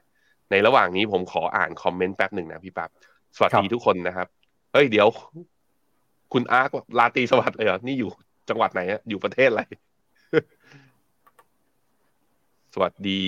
[0.50, 2.90] ในระหว่างนี้ผมขออ่านคอมเมนต์แป๊บหนึ่งนะพี่ปับ๊บ
[3.36, 4.28] สวัสดีทุกคนนะครับ
[4.72, 5.08] เฮ้ยเดี๋ยว
[6.32, 8.10] คุณอาร์คลาตีสวัสดิ์เลยเหรอ นี่อยู่
[8.48, 9.62] จังหวัดไหนอะอยู่ประเทศอะไร
[12.74, 13.22] สวัสดี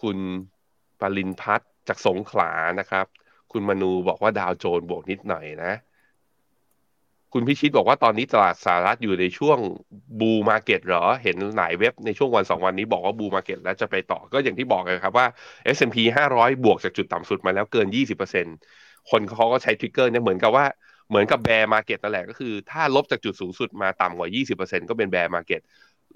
[0.00, 0.18] คุณ
[1.00, 2.50] ปรินพัฒน์จากสงขลา
[2.80, 3.06] นะครับ
[3.52, 5.72] คุณมนูบอกว่าดาวโจนส์บวกนิดหน่อยนะ
[7.32, 9.58] คุณพิชิตบอกว่าตอนนี้ตลาดสหรัฐอยู่ในช่วง
[10.20, 15.26] bull market เหรอ เห็นหลายเว็บในช่วงวันสองวันนี้บอกว่า bull market แล้วจะไปต่อก็อย่างที่บอกเลยครับว่า
[15.76, 15.96] S&P
[16.32, 17.86] 500 บวกจากจุดต่ำสุดมาแล้วเกิน
[18.46, 20.66] 20%คนเขาก็ใช้ trigger เนี่ยเหมือนกับว่า
[21.08, 25.60] เหมือนกับ bear market นั่นแหละก็คือ ถ้าลบจากจุดสูงสุดมาต่ำกว่า 20%ก็เป็น bear market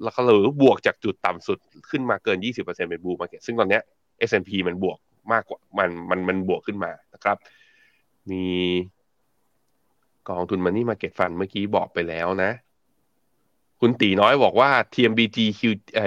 [0.02, 1.58] แล้วก็หรือบวกจากจุดต่ำสุด
[1.90, 3.82] ขึ้นมาเกิน 20%เป็น bull market ซึ่งตอนเนี้ย
[4.28, 4.98] S&P มันบวก
[5.32, 7.36] มากกว่ามันมันมันบวกขึ้นมานะครับ
[8.30, 8.44] มี
[10.28, 12.50] กองทุน money market fund เมื่อกี้บอกไปแล้วนะ
[13.80, 15.60] คุณตีน้อยบอกว่า TMBG Q
[15.96, 16.02] ไอ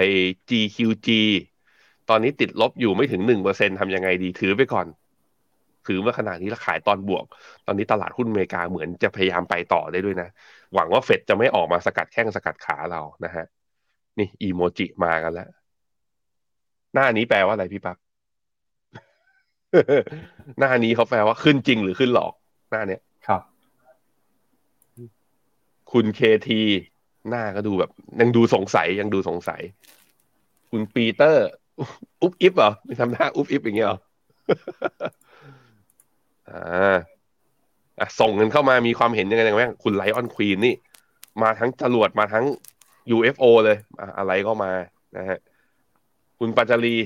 [0.48, 1.08] GQG
[2.08, 4.86] ตอนนี้ติดลบอยู่ไม่ถึงหนึ่งเปอร์เซ็นต์ทำยังไงดีถือไปก่อน
[5.86, 7.24] ถือมาขนาดนี้แล้วขายตอนบวก
[7.66, 10.28] ตอนนี้ตลาดหุ้นอเมริกาเหมือนจะพยายามไปต่อได้ด้วยนะ
[10.74, 13.46] หวังว่าเฟดจะไม่ออกมาสกัดแข้งสกัดขาเรานะฮะ
[14.18, 15.48] นี่อีโมจิมากันแล้ว
[16.94, 17.96] หน้านี้แปลว่าอะไรพี่ปั๊บ
[20.58, 22.32] หน้านี้เขาแปลว่าขึ้นจริงหรือขึ้นหลอก
[22.70, 23.42] หน้าเนี้ยครับ
[25.92, 26.62] คุณเคที
[27.28, 29.62] หน้าก็ดูแบบ ยังดูสงสัยยังดูสงสัย
[30.70, 31.46] คุณปีเตอร์
[32.22, 33.98] อุ๊บอิบเหรอมีทำหน้าอุ๊บอิบอย่างเงี้ยเหรอ
[36.50, 36.96] อ่า
[38.20, 40.74] ส่งเงินเข้ามามีความเห็นยังไงบ้างคุณไลออนควีนนี่
[41.42, 42.44] มาทั้งจรวดมาทั้ง
[43.16, 44.72] UFO เลยอะอะไรก็มา
[45.16, 45.38] นะฮะ
[46.38, 46.96] คุณปัจจารี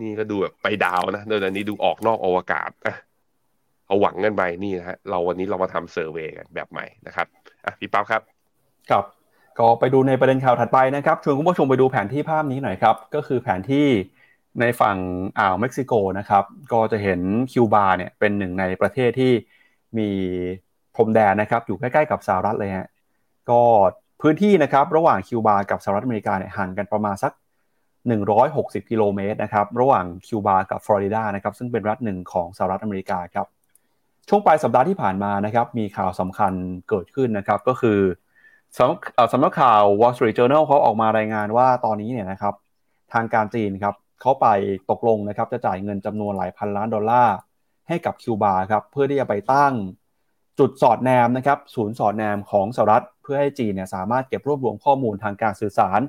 [0.00, 2.94] นี่ก็ดูแบบไปดาวนะเดี๋ยวนี้ดูออกนอกอวกาศอะ
[3.86, 7.26] เอาหวังกันไปนี่นะฮะเราวันนี้เรามาทำเซอร์เวยกันแบบใหม่นะครับ
[7.66, 8.22] อะพี่ป๊าบครับ
[8.90, 9.04] ครับ
[9.58, 13.86] ก็ไปดูในประเด็นข่าวถัดไปนะครับชวนคุณผู้ชมไปดูแผนที่ภาพนี้หน่อยครับ ก็คือแผนที่
[14.60, 14.96] ในฝั่ง
[15.38, 17.20] อ่าวเม็กซิโกนะครับ ก็จะเห็น
[17.52, 19.32] คิวบาเนี่ยเป็นหนึ่งในประเทศที่
[19.98, 20.08] มี
[20.96, 22.88] พรมแดนนะครับ อยู่ใกล้ๆกับสหรัฐเลยฮะ
[23.50, 23.62] ก็
[24.22, 27.32] พื้นที่นะครับ ระหว่างคิวบากับสหรัฐอเมริกาเนี่ยห่างกันประมาณสัก
[28.10, 33.46] 160 กิโลเมตรนะครับ ระหว่างคิวบากับฟลอริดานะครับ ซึ่งเป็นรัฐหนึ่งของสหรัฐอเมริกาครับ
[34.28, 36.52] ช่วงปลายสัปดาห์ที่ผ่านมานะครับมีข่าวสำคัญ
[36.88, 38.00] เกิดขึ้นนะครับก็คือ
[38.76, 42.54] สำสำนักข่าว Wall Street Journal เขาออกมารายงานว่าตอนนี้เนี่ยนะครับ
[43.12, 44.46] ทางการจีนครับเขาไป
[44.90, 47.36] ตกลงนะครับจะจ่ายเงินจำนวนหลายพันล้านดอลลาร์
[47.88, 49.72] ให้กับคิวบาครับเพื่อที่จะไปตั้ง
[50.58, 56.00] จุดสอดแนมนะครับศูนย์สอดแนมของสหรัฐ เพื่อให้จีนเนี่ยสามารถเก็บรวบรวมข้อมูลทางการสื่อสาร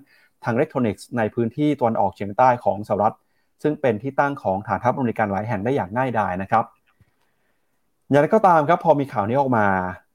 [0.44, 3.16] ทางอิเล็กทรอนิกส์ในพื้นที่ตะวันออกเฉียงใต้ของสหรัฐ
[3.64, 6.66] ซึ่งเป็นที่ตั้งของฐานทัพอเมริกันหลายแห่งได้อย่างง่ายดายนะครับ
[8.10, 9.66] อย่างไรก็ตามครับพอมีข่าวนี้ออกมา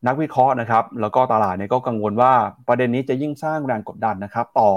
[0.06, 2.32] นักวิเคราะห์นะครับแล้วก็ตลาดเนี่ยก็กังวลว่า
[2.68, 4.70] ประเด็นนี้จะยิ่งสร้างแรงกดดันนะครับ ต่อ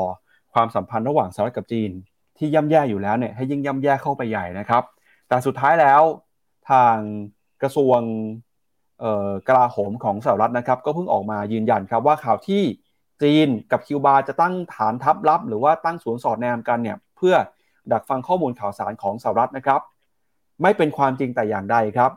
[0.54, 1.92] ความสัมพันธ์ระหว่างสหรัฐกับจีน
[2.38, 4.84] ที่ย่ำแย่อยู่แล้วเนี่ยให้ยิ่งย่ำแย่เข้าไปใหญ่นะครับ
[5.28, 6.02] แต่สุดท้ายแล้ว
[6.70, 6.96] ทาง
[7.62, 8.00] กระทรวง
[9.48, 12.64] กลาโหมของสหรัฐนะครับ ก็เพิ่งออกมายืนยันครับว่าข่าวที่
[13.24, 17.36] จีนกับคิวบาจะตั้งฐานทัพลับ หรือว่าตั้งศูนย์สอดแนมกันเนี่ยเพื่อ
[17.92, 19.82] ดักฟังข้อมูลข่าวสารของสหรัฐนะครับ
[20.62, 22.12] ไม่เป็นความจริงแต่อย่างใดครับ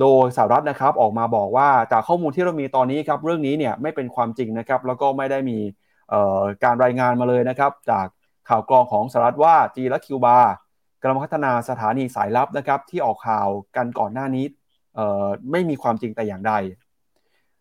[0.00, 5.58] โดยสหรัฐนะครับออกมาบอกว่าจากข้อมูลที่เรามีตอนนี้ครับเรื่องนี้เนี่ยไม่เป็นความจริงนะครับแล้วก็ไม่ได้มี
[6.64, 8.06] การรายงานมาเลยนะครับ จาก
[8.48, 10.38] ข่าวกรองของสหรัฐว่าจีนและคิวบา
[11.00, 14.44] กำลังพัฒนาสถานีสายลับนะครับ ที่ออกข่าวกันก่อนหน้านี้
[15.50, 16.52] ไม่มีความจริงแต่อย่างใด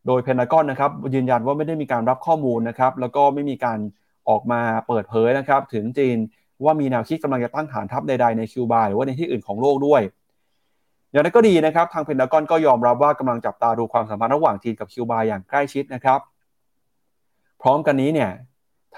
[0.07, 3.79] โดยเพนทากอนนะครับยืนยันว่าไม่ได้มีการรับข้อมูลนะครับ แล้วก็ไม่มีการ
[4.29, 6.17] ออกมาเปิดเผยนะครับ ถึงจีน
[6.63, 10.01] ว่ามีแนวคิดกำลังจะตั้งฐานทัพใดๆในคิวบาหรือว่าในที่อื่นของโลกด้วย
[11.17, 16.19] อย่างนั้นก็ดีนะครับ ทางเพนทากอนก็ยอมรับว่ากำลังจับตาดูความสัมพันธ์ระหว่างจีนกับคิวบาอย่างใกล้ชิดนะครับ
[17.61, 18.31] พร้อมกันนี้เนี่ย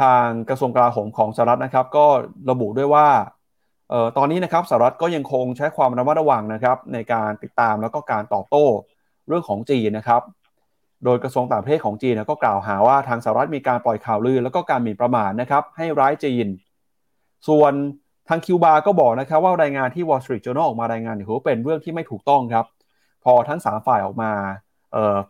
[0.02, 2.06] ทางกระทรวงกลาโหมของสหรัฐนะครับ ก็
[2.50, 3.08] ระบุด้วยว่า
[3.92, 8.66] ออตอนนี้นะครับสหรัฐก็ยังคงใช้ความระมัดระวังนะครับ ในการติดตามแล้วก็การตอบโต้
[9.28, 10.22] เรื่องของจีนนะครับ
[11.06, 16.48] โดยกระทรวงต่างประเทศของจีนก็กล่าวหาว่าทางสหรัฐมีการปล่อยข่าวลือ แล้วก็การหมิ่นประมาทนะครับ ให้ร้ายจีน
[17.48, 17.74] ส่วน
[18.30, 22.66] ทางคิวบาก็บอกนะครับว่ารายงานที่ Wall Street Journal ออกมารายงานถือว่าเป็นเรื่องที่ไม่ถูกต้องครับ
[23.24, 24.32] พอทั้งสามฝ่ายออกมา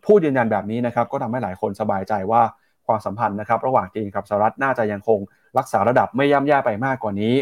[0.06, 2.42] พูดยืนยันแบบนี้นะครับก็ทำให้หลายคนสบายใจว่า
[2.86, 5.18] ความสัมพันธ์นะครับระหว่างจีนกับสหรัฐน่าจะยังคง
[5.58, 7.34] รักษาระดับไม่ย่ำแย่ไปมากกว่านี้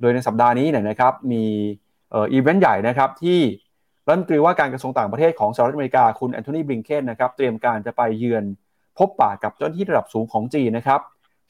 [0.00, 1.44] โดยในสัปดาห์นี้เนี่ยนะครับมี
[2.12, 3.40] อีเวนต์ใหญ่นะครับที่
[4.06, 8.44] รัฐมนตรีว่าการกระทรวงต่างประเทศของสหรัฐอเมริกาคุณแอนโทนีบลิงเคนนะครับเตรียมการจะไปเยือน
[8.98, 11.00] พบปะกับเจ้าหน้าที่ระดับสูงของจีนนะครับ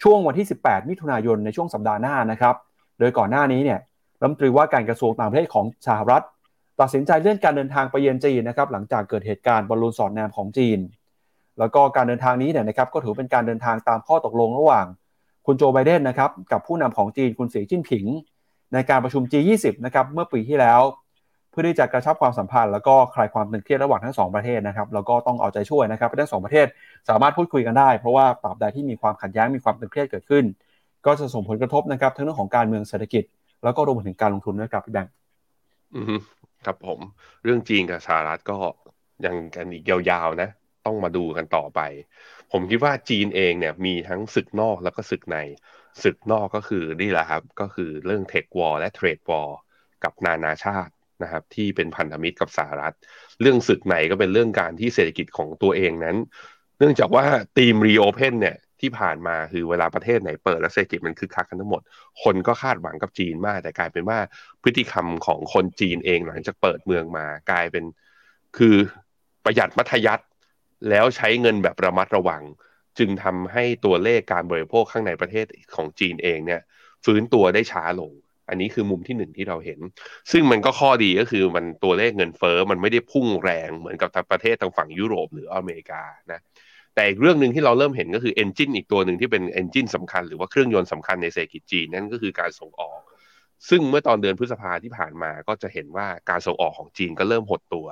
[0.02, 2.54] ช่วงวันที่ 18 มิถุนายนในช่วงสัปดาห์หน้านะครับ
[2.98, 3.78] โดยก่อนหน้านี้เนี่ย
[4.20, 6.24] รัฐมนตรีว่าการกระทรวงต่างประเทศของสหรัฐ
[6.80, 10.78] ตัดสินใจเลื่อนการเดินทางไปเยือนจีนนะครับหลังจากเกิดเหตุการณ์บอลลูนสอดแนมของจีน
[11.58, 14.86] แล้วก็การเดินทางนี้เนี่ยนะครับก็ถือเป็นการเดินทางตามข้อตกลงระหว่าง
[15.46, 18.04] คุณโจไบเดนนะครับกับผู้นำของจีนคุณสีจิ้นผิง
[18.72, 20.80] ในการประชุม G20 นะครับเมื่อปีที่แล้ว
[21.50, 26.66] เพื่อที่จะกระชับความสัมพันธ์แล้วก็คลายความตึงเครียดระหว่างทั้งสองประเทศนะครับแล้วก็ต้องเอาใจช่วยนะครับทั้งสองประเทศ
[27.08, 30.44] สามารถพูดคุยกันได้ เพราะว่าตราบใดที่มีความขัดแย้งมีความตึงเครียดเกิดขึ้น
[31.06, 33.24] ก็จะส่งผลกระทบนะครับทั้งเรื่องของการเมืองเศรษฐกิจ
[33.64, 35.12] แล้วก็รวมถึงการลงทุนด้วยครับพี่แบงค์
[36.64, 36.98] ครับผม
[37.44, 38.58] เรื่องจีนกับสหรัฐก็
[39.24, 40.48] ยังกันอีกยาวๆนะ
[40.86, 41.80] ต้องมาดูกันต่อไป
[42.52, 45.38] ผมคิดว่าจีนเองเนี่ยมีทั้งศึกนอกแล้วก็ศึกใน
[46.02, 49.50] ศึกนอกก็คือนี่แหละครับ ก็คือเรื่องเทควอลและเทรดวอล
[50.04, 50.92] กับนานาชาติ
[51.22, 52.94] นะครับที่เป็นพันธมิตรกับสหรัฐ
[53.40, 56.16] เรื่องศึกในก็เป็นเรื่องการที่เศรษฐกิจของตัวเองนั้น
[56.78, 57.24] เนื่องจากว่า
[57.56, 61.82] ทีมรีโอเพนเนี่ย ที่ผ่านมาคือเวลาประเทศไหนเปิดแล้วเศรษฐกิจมันคึกคักกันทั้งหมด
[62.22, 64.18] คนก็คาดหวังกับจีนมาก แต่กลายเป็นว่า
[64.62, 67.84] พฤติกรรมของคนจีนเองหลังจากเปิดเมืองมากลายเป็น
[68.56, 68.76] คือ
[69.44, 70.24] ประหยัดมัธยัติ
[70.90, 72.42] แล้วใช้เงินแบบระมัดระวัง
[72.98, 75.46] จึงทำให้ตัวเลขการบริโภคข้างในประเทศ
[75.76, 76.60] ของจีนเองเนี่ย
[77.04, 78.12] ฟื้นตัวได้ช้าลง
[78.48, 79.80] อันนี้คือมุมที่หนึ่งที่เราเห็น
[80.32, 86.02] ซึ่งมันก็ข้อดีก็คือมันตัวเลขเงินเฟ้อมันไม่ได้พุ่งแรงเหมือนกับประเทศทางฝั่งยุโรปหรืออเมริกา
[86.32, 86.40] นะ
[86.96, 93.00] แต่อีกเรื่องหนึ่งที่เราเริ่มเห็นก็คือ engine อีกตัวหนึ่งที่เป็น engine สำคัญหรือว่าเครื่องยนต์สำคัญในเศรษฐกิจจีนนั่นก็คือการส่งออก
[93.68, 97.86] ซึ่งเมื่อตอนเดือนพฤษภาที่ผ่านมาก็จะเห็นว่าการส่งออกของจีนก็เริ่มหดตัว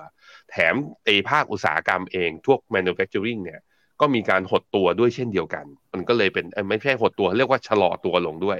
[0.50, 0.74] แถม
[1.04, 3.60] เออภาคอุตสาหกรรมเองพวก manufacturing เนี่ย
[4.00, 8.58] ก็มีการหดตัวด้วยเช่นเดียวกัน มันก็เลยเป็นไม่ใช่หดตัวเรียกว่าชะลอตัวลงด้วย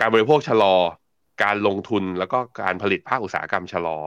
[0.00, 0.74] การบริโภคชะลอ
[1.44, 3.98] การลงทุนแล้วก็การผลิตภาคอุตสาหกรรมชะลอ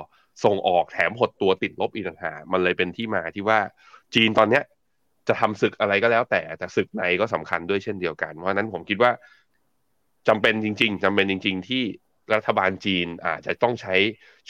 [0.44, 3.60] ส่งออกแถมหดตัวติดลบอีกต่างหากมันเลยเป็นที่มาที่ว่า
[4.16, 4.64] จีนตอนเนี้ย
[5.28, 9.11] จะทำศึกอะไรก็แล้วแต่แต่ศึกในก็สำคัญด้วยเช่นเดียวกัน เพราะนั้นผมคิดว่า
[10.28, 11.84] จำเป็นจริง ๆจำเป็นจริง ๆ ที่
[12.34, 13.95] รัฐบาลจีนอาจจะต้องใช้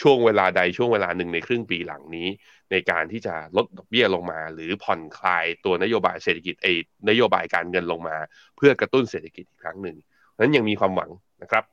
[0.01, 2.27] ช่วงเวลาใดช่วงเวลาหนึ่งในครึ่งปีหลังนี้
[2.71, 6.67] ในการที่จะลดดอกเบี้ยลงมา หรือผ่อนคลายตัวนโยบายเศรษฐกิจเอ
[7.09, 8.17] นโยบายการเงินลงมา
[8.57, 9.97] เพื่อกระตุ้นเศรษฐกิจอีกครั้งหนึ่ง
[10.39, 11.09] นั้นยังมีความหวัง
[11.41, 11.63] นะครับ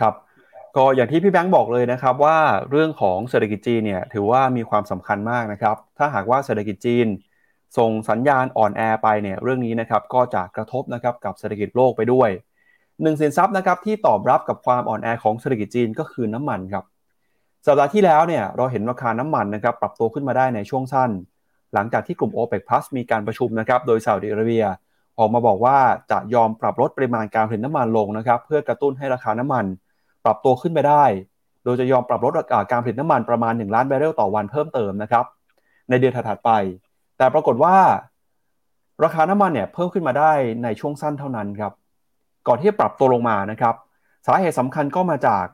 [0.00, 0.14] ครับ
[0.76, 2.38] ก็อย่างที่พี่แบงค์บอกเลยนะครับว่า
[2.70, 7.06] เรื่องของเศรษฐกิจจีนเนี่ยถือว่ามีความสำคัญมากนะครับ ถ้าหากว่าเศรษฐกิจจีน
[7.78, 12.30] ส่งสัญญาณอ่อนแอไปเนี่ยเรื่องนี้นะครับก็จะกระทบนะครับกับเศรษฐกิจโลกไปด้วย
[13.02, 16.84] หนึ่งสินทรัพย์นะครับที่ตอบรับกับความอ่อนแอของเศรษฐกิจจีนก็คือน้ำมันครับ
[17.66, 21.10] สัปดาห์ที่แล้วเนี่ยเราเห็นราคาน้ำมันนะครับปรับตัวขึ้นมาได้ในช่วงสั้น
[21.74, 24.64] หลังจากที่กลุ่ม OPEC Plus มีการประชุมนะครับโดยซาอุดิอาระเบีย
[25.18, 25.78] ออกมาบอกว่า
[26.10, 29.64] จะยอมปรับลดปริมาณการผลิตน้ำมันลงนะครับเพื่อกระตุ้นให้ราคาน้ำมัน
[30.24, 31.04] ปรับตัวขึ้นไปได้
[31.64, 32.32] โดยจะยอมปรับลด
[32.72, 35.24] การผลิตน้ำมันประมาณ 1 ล้านบาร์เรลต่อวันเพิ่มเติมนะครับ
[35.90, 36.50] ในเดือนถัดไป
[37.18, 37.76] แต่ปรากฏว่า
[39.04, 41.72] ราคาน้ำมันเนี่ยเพิ่มขึ้นมาได้ในช่วงสั้นเท่านั้นครับ
[42.46, 43.74] ก่อนที่จะปรับตัวลงมานะครับ
[44.26, 45.46] สาเหตุสำคัญก็มาจาก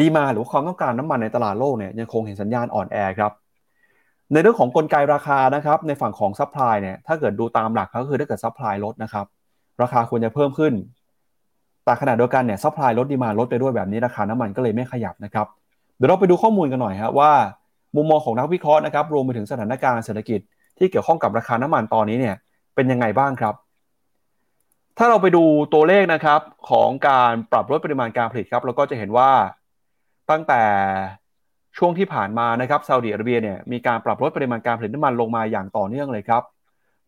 [0.00, 3.32] ดีมาหรือความต้องการน้ำมันในตลาดโลกเนี่ยยังคงเห็นสัญญาณอ่อนแอครับ
[4.32, 9.26] ในเรื่องของกลไกราคานะครับในฝั่งของ supply เนี่ยถ้าเกิดดูตามหลักก็คือถ้าเกิด supply ลดนะครับ
[9.82, 10.72] ราคาควรจะเพิ่มขึ้น
[11.84, 15.46] แต่ขณะเดียวกันเนี่ย supply ลด demand ลดไปด้วยแบบนี้ราคาน้ำมันก็เลยไม่ขยับนะครับ
[15.96, 17.30] เดี๋ยวเราไปดูข้อมูลกันหน่อยฮะว่า
[17.96, 20.40] มุมมองของนักวิเคราะห์นะครับรวมไปถึงสถานการณ์เศรษฐกิจ
[20.78, 22.36] ที่เกี่ยวข้องกับราคาน้ำมันตอนนี้เนี่ย
[22.74, 23.54] เป็นยังไงบ้างครับ
[24.98, 29.30] ถ้าเราไปดูตัวเลขนะครับของการปรับลดปริมาณการผลิตครับเราก็จะเห็นว่า
[30.30, 30.62] ตั้งแต่
[31.78, 36.42] ช่วงที่ผ่านมานะครับซาอุดิอาระเบียเนี่ยมีการปรับลดปริมาณการผลิตน้ำมันลงมาอย่างต่อเนื่องเลยครับ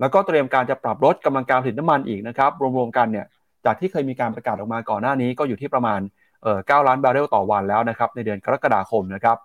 [0.01, 3.27] แล้วก็เตรียมการจะปรับลดกำลังการผลิตน้ำมันอีกนะครับ รวมๆกันเนี่ย
[3.65, 6.01] จากที่เคยมีการประกาศออกมาก่อนหน้านี้ก็อยู่ที่ประมาณ
[6.43, 9.37] เอ่อ9ล้านบาร์เรลต่อวันแล้วนะครับในเดือนกรกฎาคมนะครับ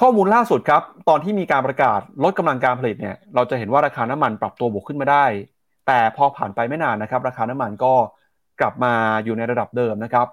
[0.00, 5.24] ข้อมูลล่าสุดครับ ตอนที่มีการประกาศลดกำลังการผลิตเนี่ยเราจะเห็นว่าราคาน้ำมันปรับตัวบวกขึ้นมาได้
[5.86, 7.94] แต่พอผ่านไปไม่นานนะครับ ราคาน้ำมันก็
[8.60, 8.94] กลับมา
[9.24, 10.26] อยู่ในระดับเดิมนะครับ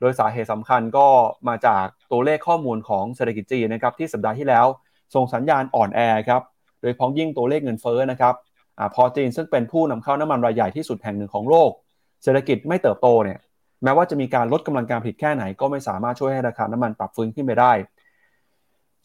[0.00, 1.06] โดยสาเหตุสำคัญก็
[1.48, 4.66] มาจากตัวเลขข้อมูลของเศรษฐกิจจีนนะครับที่สัปดาห์ที่แล้ว
[5.14, 6.42] ส่งสัญญาณอ่อนแอครับ
[6.80, 8.34] โดยพ้องยิ่งตัวเลขเงินเฟ้อนะครับ
[8.78, 11.70] อพอจีนซึ่งเป็นผู้นำเข้าน้ำมันรายใหญ่ที่สุดแห่งหนึ่งของโลก
[12.22, 13.38] เศรษฐกิจไม่เติบโตเนี่ย
[13.82, 17.72] แม้ว่าจะมีการลดกำลังการผลิตแค่ไหนก็ไม่สามารถช่วยให้ราคาน้ำมันปรับฟื้นขึ้นไปได้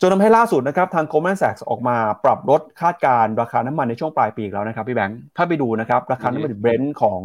[0.03, 7.21] จนทำให้ล่าสุดนะครับทาง Goldman Sachs ออกมาปรับลดคาดการราคาน้ำมันในช่วงปลายปีแล้วนะครับพี่แบงค์ถ้าไปดูนะครับราคาน้ำมันเบรนท์ของ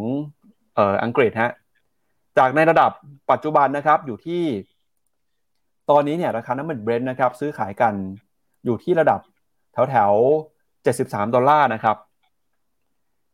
[0.74, 1.52] เอ่ออังกฤษฮะ
[2.38, 2.90] จากในระดับ
[3.30, 4.42] ปัจจุบันนะครับอยู่ที่
[5.90, 7.94] ตอนนี้เนี่ยราคาน้ำมันเบรนท์นะครับซื้อขายกัน
[8.64, 9.20] อยู่ที่ระดับ
[9.72, 10.12] แถวแถว
[10.74, 11.96] 73 ดอลลาร์นะครับ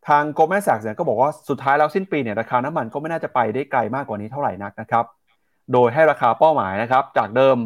[0.09, 5.05] ทาง Goldman Sachs เนี่ยก็บอกว่าสุดท้ายแล้วสิ้นปีเนี่ยราคาน้ำมันก็ไม่น่าจะไปได้ไกลมากกว่านี้เท่าไหร่นักนะครับ
[5.73, 7.57] โดยให้ราคาเป้าหมายนะครับจากเดิม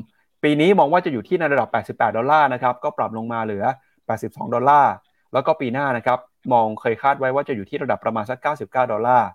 [0.42, 3.64] ปีนี้มองว่าจะอยู่ที่ในระดับ 88 ดอลลาร์นะครับ ก็ปรับลงมาเหลือ
[4.08, 4.92] 82 ดอลลาร์
[5.32, 6.18] แล้วก็ปีหน้านะครับ
[6.52, 9.28] มองเคยคาดไว้ว่าจะอยู่ที่ระดับประมาณสัก 99 ดอลลาร์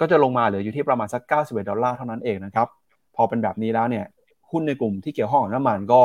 [0.00, 2.68] ก็จะลงมาเหลืออยู่ที่ประมาณสัก 91 ดอลลาร์เท่านั้นเองนะครับ
[3.16, 4.04] พอเป็นแบบนี้แล้วเนี่ย
[4.50, 6.00] หุ้นในกลุ่มที่เกี่ยวข้องกับน้ำมันก็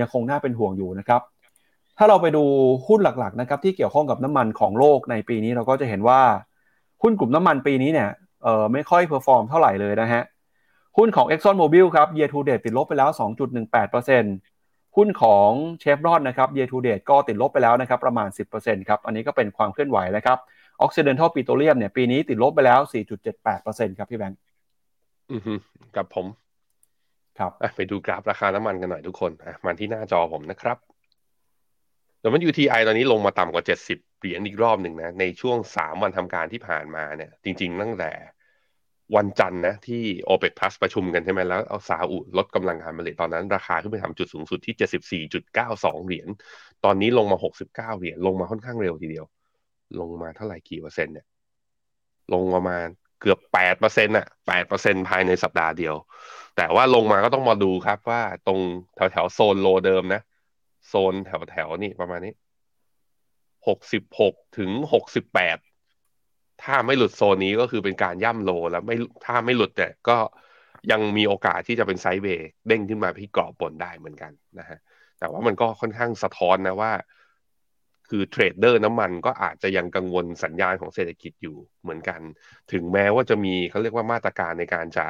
[0.00, 1.20] ยังคงน่าเป็นห่วงอยู่นะครับ
[1.98, 2.44] ถ้าเราไปดู
[2.86, 6.20] หุ้นหลักๆนะครับที่เกี่ยวข้องกับน้ำมันของโลกในปีนี้เราก็จะเห็นว่า
[7.02, 8.08] หุ้นกลุ่มน้ำมันปีนี้เนี่ย
[8.42, 10.22] เออไม่ค่อย perform เท่าไหร่เลยนะฮะ
[10.98, 13.10] หุ้นของ Exxon Mobil ครับ year to date ติดลบไปแล้ว
[13.82, 15.50] 2.18%หุ้นของ
[15.82, 18.28] Chevron นะครับ year to date ก็ติดลบไปแล้วนะครับประมาณ
[18.58, 20.38] 10%ครับ อันนี้ก็เป็นความเคลื่อนไหวแล้วครับ
[20.84, 22.80] Occidental Petroleum เนี่ยปีนี้ติดลบไปแล้ว
[23.38, 24.38] 4.78%ครับพี่แบงค์
[25.32, 25.54] อือฮึ
[25.96, 26.26] กับผม
[27.38, 30.76] ครับไปดูกราฟราคาน้ำมันกันหน่อยทุกคนอะมาที่หน้าจอผมนะครับ
[32.20, 38.10] แต่มัน UTI ตอนนี้ลงมาต่ำกว่า 70 เหรียญอีกรอบหนึ่งนะ ในช่วง 3 วันทำการที่ผ่านมาเนี่ย จริง ๆ ตั้งแต่
[39.16, 44.74] วันจันทร์นะที่ OPEC Plus ประชุมกันใช่ไหมแล้วเอาซาอุลดกำลังการผลิตตอนนั้น ราคาขึ้นไปทำจุดสูงสุดที่
[45.24, 46.28] 74.92 เหรียญ
[46.84, 49.26] ตอนนี้ลงมา 69 เหรียญลงมาค่อนข้างเร็วทีเดียว
[50.00, 51.26] ลงมาเท่าไหร่กี่เปอร์เซ็นต์เนี่ย
[52.32, 52.86] ลงประมาณ
[53.20, 55.94] เกือบ8เปอร์เซ็นต์อะ8เปอร์เซ็นต์ภายในสัปดาห์เดียว
[56.56, 58.60] แต่ว่าลงมาก็ต้องมาดูครับว่าตรง
[58.96, 60.22] แถวแถวโซนโลเดิมนะ
[60.88, 62.34] โซนแถวแถวนี่ประมาณนี้
[63.66, 64.70] 66ถึง
[65.22, 65.65] 68
[66.62, 68.96] ถ้าไม่หลุดโซนนี้ก็คือเป็นการย่ำโลแล้วไม่
[69.26, 70.18] ถ้าไม่หลุดเนี่ยก็
[70.90, 74.78] ยังมีโอกาสที่จะเป็น sideway เด้งขึ้นมาที่กรอบบนได้เหมือนกันนะฮะ
[75.18, 76.92] แต่ว่ามันก็ค่อนข้างสะท้อนนะว่า
[78.08, 82.20] คือ trader น้ำมันก็อาจจะยังกังวลสัญญาณของเศรษฐกิจอยู่เหมือนกัน
[82.72, 85.06] ถึงแม้ว่าจะมีเขาเรียกว่ามาตรการในการจะ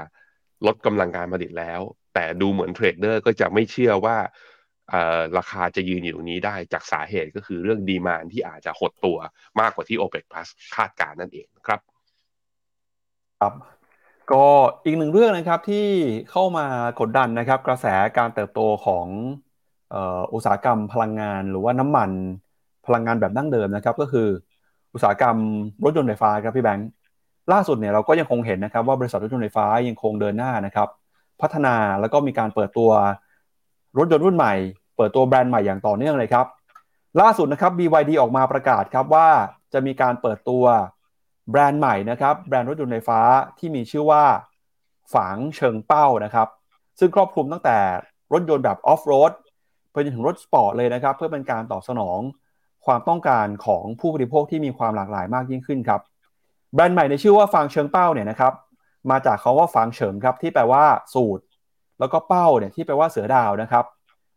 [0.67, 1.81] ลดกำลังการผลิตแล้ว
[2.15, 4.17] แต่ดูเหมือน trader ก็จะไม่เชื่อว่า
[5.39, 9.19] ราคาจะยืนอยู่ตรงนี้ได้จากสาเหตุก็คือเรื่อง demand ที่อาจจะหดตัว
[9.61, 11.81] มากกว่าที่ OPEC Plus คาดการณ์นั่นเองครับรับ
[13.41, 13.55] ครับ
[14.33, 14.45] ก็
[14.85, 15.87] อีกหนึ่งเรื่องนะครับที่
[16.31, 16.67] เข้ามา
[17.01, 17.87] กดดันนะครับ กระแส
[18.19, 19.07] การเติบโตของ
[20.35, 22.11] อุตสาหกรรมพลังงาน หรือว่าน้ำมัน
[22.87, 24.29] พลังงานแบบดั้งเดิมนะครับ ก็คือ
[24.95, 25.37] อุตสาหกรรม
[25.85, 26.89] รถยนต์ไฟฟ้าครับพี่แบงค์
[27.53, 30.89] ล่าสุดเนี่ยเราก็ยังคงเห็นนะครับว่าบริษัทรถยนต์ไฟฟ้ายังคงเดินหน้านะครับ
[31.41, 32.91] พัฒนาแล้วก็มีการเปิดตัว
[33.99, 34.55] รถยนต์รุ่นใหม่
[34.97, 36.47] เปิดตัวแบรนด์ใหม่อย่างต่อเนื่องเลยครับ
[37.21, 39.29] ล่าสุดนะครับ BYD ออกมาประกาศครับว่า
[39.73, 40.65] จะมีการเปิดตัว
[41.51, 43.21] แบรนด์ใหม่นะครับ แบรนด์รถยนต์ไฟฟ้า
[43.59, 44.25] ที่มีชื่อว่า
[45.15, 46.49] ฟางเฉิงเป้านะครับ
[46.99, 47.79] ซึ่งครอบคลุมตั้งแต่
[48.33, 49.33] รถยนต์แบบออฟโรด
[49.93, 52.21] ไปจนถึงรถสปอร์ตเลยนะครับ เพื่อเป็นการตอบสนอง
[52.87, 56.01] ความต้องการของผู้บริโภคที่มีความหลากหลายมากยิ่งขึ้นครับ
[56.75, 58.53] แบรนด์ใหม่ในชื่อว่าฟางเฉิงเป้าเนี่ยนะครับ
[59.11, 60.85] มาจากคำว่าฟางเฉิงครับที่แปลว่า
[61.15, 61.43] สูตร
[61.99, 63.85] แล้วก็เป้าเนี่ยที่แปลว่าเสือดาวนะครับ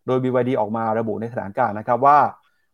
[0.07, 2.19] โดย BYD ออกมาระบุในแถลงการนะครับว่า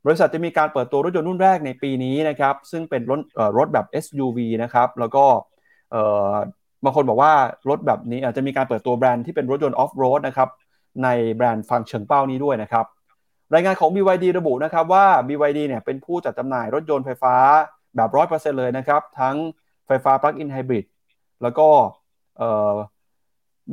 [0.06, 3.20] บริษัทจะมีการเปิดตัวรถยนต์รุ่นแรกในปีนี้นะครับซึ่งเป็นรถ
[3.58, 5.26] รถแบบ SUV นะครับแล้วก็
[6.84, 7.34] บางคนบอกว่า
[7.70, 10.50] รถแบบนี้อาจจะมีการเปิดตัวแบรนด์ที่เป็นรถยนต์ออฟโรดนะครับ
[11.04, 12.86] ในแบรนด์ฟังเฉิงเป้านี้ด้วยนะครับ
[13.54, 17.36] รายงานของ BYD ระบุนะครับว่า BYD เนี่ยเป็นผู้จัดจำหน่ายรถยนต์ไฟฟ้า
[17.96, 19.36] แบบ 100%เลยนะครับ ทั้ง
[19.88, 20.86] ไฟฟ้าปลั๊กอินไฮบริด
[21.42, 21.68] แล้วก็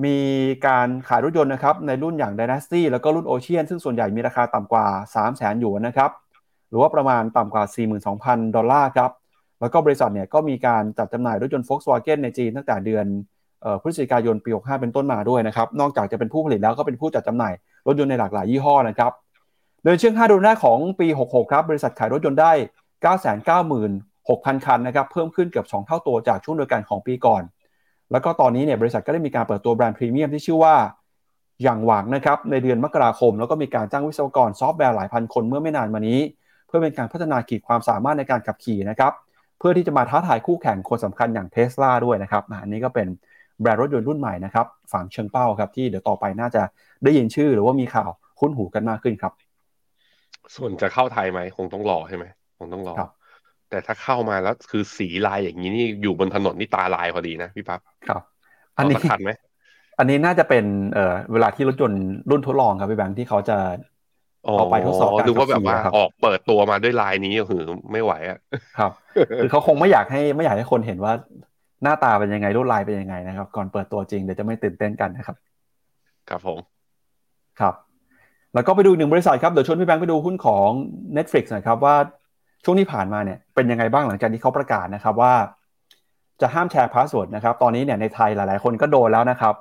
[0.04, 0.18] มี
[0.66, 6.10] การขายรถยนต์นะครับในรุ่นอย่าง Dynasty แล้วก็รุ่น Ocean ซึ่งส่วนใหญ่มีราคาต่ำกว่า 3 0 0 0 0 0หยวนนะครับ
[6.68, 7.64] หรือว่าประมาณต่ำกว่า
[8.10, 9.10] 42,000 ดอลลาร์ครับ
[9.60, 13.06] แล้วก็บริษัทเนี่ยก็มีการจัดจำหน่ายรถยนต์ Volkswagen ในจีนตั้งแต่เดือน
[13.82, 17.52] พฤศจิกายนปี 65 เป็นต้นมาด้วยนะครับ นอกจากจะเป็นผู้ผลิตแล้วก็เป็นผู้จัดจำหน่าย
[17.86, 19.12] รถยนต์ในหลากหลายยี่ห้อนะครับ
[19.82, 22.52] เดือนเชื่อง5เดือนแรกของปี 66 ครับบริษัทขายรถยนต์ได้
[23.34, 27.42] 996,000 คันนะครับเพิ่มขึ้นเกือบ 2 เท่าตัวจากช่วงเดียวกันของปีก่อน
[28.12, 30.74] แล้วก็ตอนนี้เนี่ยบริษัทก็ได้มีการเปิดตัวแบรนด์พรีเมียมที่ชื่อว่า
[31.62, 36.20] หยางหวังนะครับในเดือนมกราคม แล้วก็มีการจ้างวิศวกรซอฟต์แวร์หลายพันคนเมื่อไม่นานมานี้
[36.66, 39.12] เพื่อเป็นการพัฒนาขีดความสามารถในการขับขี่นะครับ
[39.58, 43.08] เพื่อที่จะมาท้าทายคู่แข่งคนสำคัญอย่างเทสลาด้วยนะครับอันนี้ก็เป็น
[43.60, 46.62] แบรนด์รถยนต์รุ่นใหม่นะครับฟางเฉิงเป้าครับที่เดี๋ยวต่อไปน่าจะ
[47.04, 49.32] ได้ยินชื่อหรือว่ามีข่าวคุ้นหูกันมากขึ้นครับ
[50.56, 52.24] ส่วนจะเข้าไทยไหมคงต้องรอใช่ไหม
[52.58, 52.94] คงต้องรอ
[53.72, 58.22] แต่ถ้าเข้ามาแล้วคือสีลายอย่างนี้นี่อยู่บนถนนนี่ตาลายพอดีนะพี่ปั๊บครับ
[58.76, 59.30] อันนี้ทันไหม
[59.98, 63.58] อันนี้น่าจะเป็นเอ่อเวลาที่รถยนต์รุ่นทดลองครับพี่แบงค์ที่เขาจะ
[64.58, 67.62] เอาไปทดสอบการดูว่าแบบว่าออกเปิดตัวมาด้วยลายนี้ก็คือ
[67.92, 68.38] ไม่ไหวอะ
[68.78, 68.92] ครับ
[69.42, 71.12] คือเขาคงไม่อยากให้ไม่อยากให้คนเห็นว่า
[71.82, 75.36] หน้าตาเป็นยังไงรูปลายเป็นยังไงนะครับ ก่อนเปิดตัวจริงเดี๋ยวจะไม่ตื่นเต้นกันนะครับ
[76.28, 76.58] ครับผม
[77.60, 77.74] ครับ
[78.54, 80.68] แล้วก็ไปดูหนึ่งบริษัทครับเดี๋ยวชวนพี่แบงค์ไปดูหุ้นของ
[81.16, 81.96] Netflix นะครับว่า
[82.64, 85.34] ช่วงที่ผ่านมาเนี่ยเป็นยังไงบ้างหลังจากที่เขาประกาศนะครับว่า
[86.40, 89.54] จะห้ามแชร์พาสเวิร์ดนะครับตอนนี้เนี่ยในไทยหลาย ๆ คนก็โดนแล้วนะครับ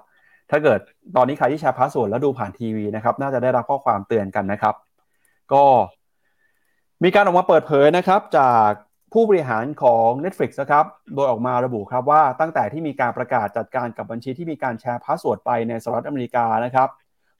[0.49, 0.79] ถ้าเกิด
[1.15, 4.75] ตอนนี้ใครที่แชร์พาสเวิร์ดแล้วดูผ่านทีวีนะครับน่าจะได้รับข้อความเตือนกันนะครับ
[5.53, 5.63] ก็
[7.03, 8.69] มีการออกมาเปิดเผยนะครับจาก
[9.13, 10.85] ผู้บริหารของ Netflix นะครับ
[11.15, 16.89] โดยออกมาระบุครับว่าตั้งแต่ที่มีการประกาศจัดการกับบัญชีที่มีการแชร์พาสเวิร์ดไปในสหรัฐอเมริกานะครับ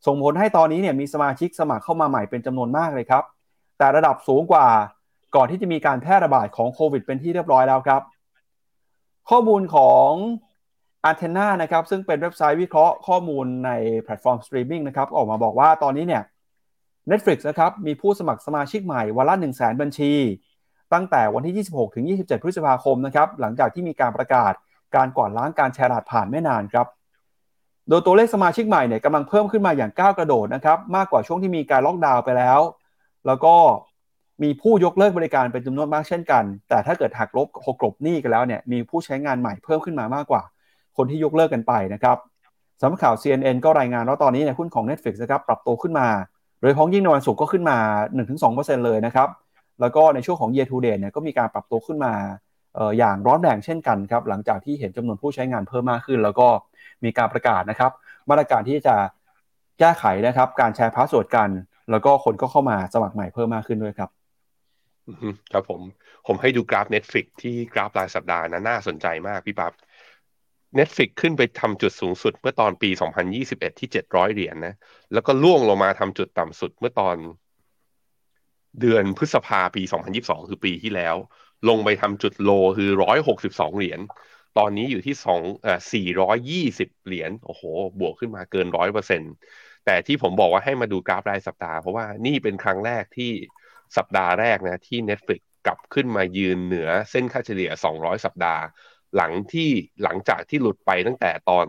[0.06, 3.24] ส่งผลให้ตอนนี้เนี่ยมีสมาชิกสมัครเข้ามาใหม่เป็นจำนวนมากเลยครับ
[3.78, 4.68] แตะระดับสูงกว่า
[5.36, 8.02] ก่อนที่จะมีการแพร่ระบาดของโควิดเป็นที่เรียบร้อยแล้วครับ
[9.30, 10.10] ข้อมูลของ
[11.10, 13.72] a n t e n n a นะครับซึ่งเป็นเว็บไซต์วิเคราะห์ข้อมูลใน
[14.02, 16.24] แพลตฟอร์มสตรีมมิ่งนะครับออกมาบอกว่าตอนนี้เนี่ย
[17.12, 20.14] Netflix นะครับมีผู้สมัครสมาชิกใหม่วันละ 1 0 0 0 0 บัญชี
[20.94, 24.54] ตั้งแต่วันที่ 26 ถึง 27 พฤษภาคมนะครับหลังจากที่มีการประกาศ
[24.96, 26.88] การกวาดล้างการแชร์รหัสผ่านไม่นานครับ
[27.90, 32.60] โดยตัวเลขสมาชิกใหม่เนี่ยกำลังเพิ่มขึ้นมาอย่างก้าวกระโดดนะครับมากกว่าช่วงที่มีการล็อกดาวน์ไปแล้ว
[33.28, 33.56] แล้วก็
[34.44, 40.42] มีผู้ยกเลิกบริการเป็นจำนวนมากเช่นกัน แต่ถ้าเกิดหักลบหกลบหนี้กันแล้วเนี่ยมีผู้ใช้งานใหม่เพิ่มขึ้นมามากกว่า
[40.98, 42.18] คนที่ยกเลิกกันไปนะครับ
[42.82, 46.08] สำนักข่าว CNN ก็รายงานว่าตอนนี้เนี่ยหุ้นของ Netflix นะครับปรับตัวขึ้นมา
[46.62, 47.78] โดยพ้องยิ่งในวันศุกร์ก็ขึ้นมา
[48.30, 49.30] 1-2%เลยนะครับ
[49.82, 52.14] แล้วก็ในช่วงของ year to date เนี่ยก็มีการปรับตัวขึ้นมา
[52.98, 56.48] อย่างร้อนแรงเช่นกันครับหลังจากที่เห็นจำนวนผู้ใช้งานเพิ่มมากขึ้น แล้วก็
[57.04, 57.92] มีการประกาศนะครับ
[58.30, 58.96] มาตรการที่จะ
[59.80, 61.50] แก้ไขนะครับการแชร์พาสเวิร์ดกัน
[61.92, 64.10] แล้วก็คนก็เข้ามาสมัครใหม่เพิ่มมากขึ้นด้วยครับ
[65.54, 65.82] ครับผม
[66.28, 69.74] ผมให้ดูกราฟ Netflix ที่กราฟรายสัปดาห์นะน่าสนใจมากพี่ปั๊บ
[70.78, 72.90] Netflix ขึ้นไปทำจุดสูงสุดเมื่อตอนปี
[73.36, 74.76] 2021 ที่ 700 เหรียญนะ
[75.14, 77.18] แล้วก็ร่วงลงมาทำจุดต่ำสุดเมื่อตอน
[78.82, 79.84] เดือนพฤษภาปี
[80.16, 81.16] 2022 คือปีที่แล้ว
[81.70, 82.90] ลงไปทำจุดโลคือ
[83.36, 84.00] 162 เหรียญ
[84.58, 85.80] ตอนนี้อยู่ที่2อ่อ
[86.42, 87.64] 420 เหรียญ โอ้โห
[88.00, 88.68] บวกขึ้นมาเกิน
[89.06, 89.36] 100%
[89.86, 93.32] แต่ที่ผมบอกว่าให้มาดูกราฟรายสัปดาห์ เพราะว่านี่เป็นครั้งแรกที่
[93.98, 98.62] สัปดาห์แรกนะที่ Netflix กลับขึ้นมายืนเหนือเส้นค่าเฉลี่ย 200 สัปดาห์
[99.16, 99.70] หลังที่
[100.04, 101.68] หลังจากที่หลุดไปตั้งแต่ตอน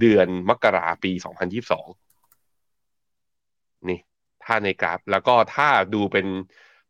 [0.00, 1.18] เดือนมกราปี 2022
[3.88, 3.98] นี่
[4.44, 6.26] ถ้าในกราฟ แล้วก็ถ้าดูเป็น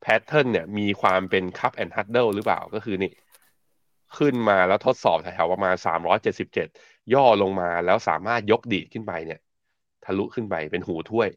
[0.01, 3.13] แพทเทิร์นเนี่ยมีความเป็นคัพแอนด์ฮัตเดิลหรือเปล่าก็คือนี่
[4.19, 5.75] ขึ้นมาแล้วทดสอบแถวประมาณ
[6.45, 9.41] 377 ย่อลงมาแล้วสามารถยกดีดขึ้นไปเนี่ย
[10.05, 11.29] ทะลุขึ้นไปเป็นหูถ้วย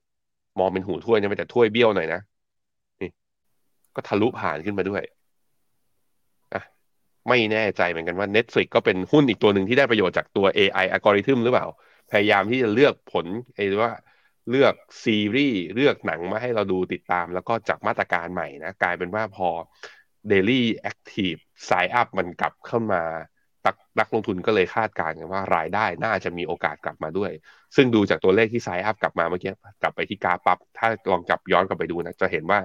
[0.60, 2.22] มองเป็นหูถ้วยเนี่ยไม่แต่ถ้วยเบี้ยวหน่อยนะ
[3.96, 5.04] ก็ทะลุผ่านขึ้นมาด้วย
[6.54, 6.62] อะ
[7.28, 11.68] ไม่แน่ใจเหมือนกันว่า Netflix ก็เป็นหุ้นอีกตัวหนึ่งที่ได้ประโยชน์จากตัว AI อัลกอริทึมหรือเปล่า
[12.12, 13.26] พยายามที่จะเลือกผล
[13.56, 13.94] ไอ้ว่า
[14.50, 19.50] เลือกซีรีส์เลือกหนังมาให้เราดูติดตาม แล้วก็จากมาตรการใหม่นะกลายเป็นว่าพอ
[20.32, 20.62] Daily
[20.92, 23.04] Active Sign Up มันกลับเข้ามา
[23.66, 27.32] ตักนักลงทุนก็เลยคาดการณ์กันว่ารายได้น่าจะมีโอกาสกลับมาด้วย
[27.76, 32.60] ซึ่งดูจากตัวเลขที่ไซอัพกลับมาเมื่อกี้กลับไปที่กราฟปับ ถ้าลองกลับย้อนกลับไปดูนะ จะเห็นว่า